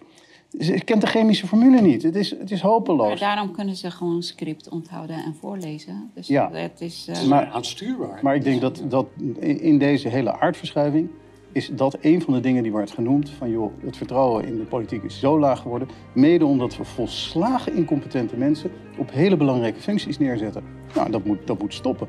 [0.58, 2.02] ze, ze kent de chemische formule niet.
[2.02, 3.20] Het is, het is maar hopeloos.
[3.20, 6.10] daarom kunnen ze gewoon script onthouden en voorlezen.
[6.14, 6.50] Dus Ja.
[6.52, 7.06] het is...
[7.08, 8.18] eh, Het is Maar- aanstuurbaar.
[8.22, 9.06] Maar ik denk dat, dat
[9.40, 11.08] in deze hele aardverschuiving
[11.52, 13.30] is dat een van de dingen die wordt genoemd.
[13.30, 15.88] Van joh, het vertrouwen in de politiek is zo laag geworden.
[16.12, 20.64] Mede omdat we volslagen incompetente mensen op hele belangrijke functies neerzetten.
[20.94, 22.08] Nou, dat moet, dat moet stoppen.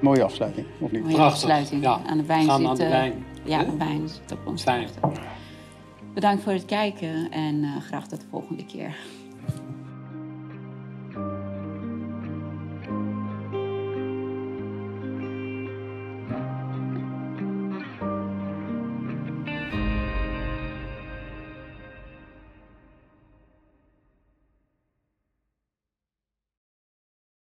[0.00, 1.02] Mooie afsluiting, of niet?
[1.02, 1.34] mooie Prachtig.
[1.42, 1.82] afsluiting.
[1.82, 2.00] Ja.
[2.06, 2.68] Aan de wijn Gaan zit...
[2.68, 3.24] aan de wijn.
[3.44, 3.64] Ja, Hè?
[3.64, 4.88] de wijn zit op ons Fijn.
[6.14, 8.96] Bedankt voor het kijken en eh, graag tot de volgende keer.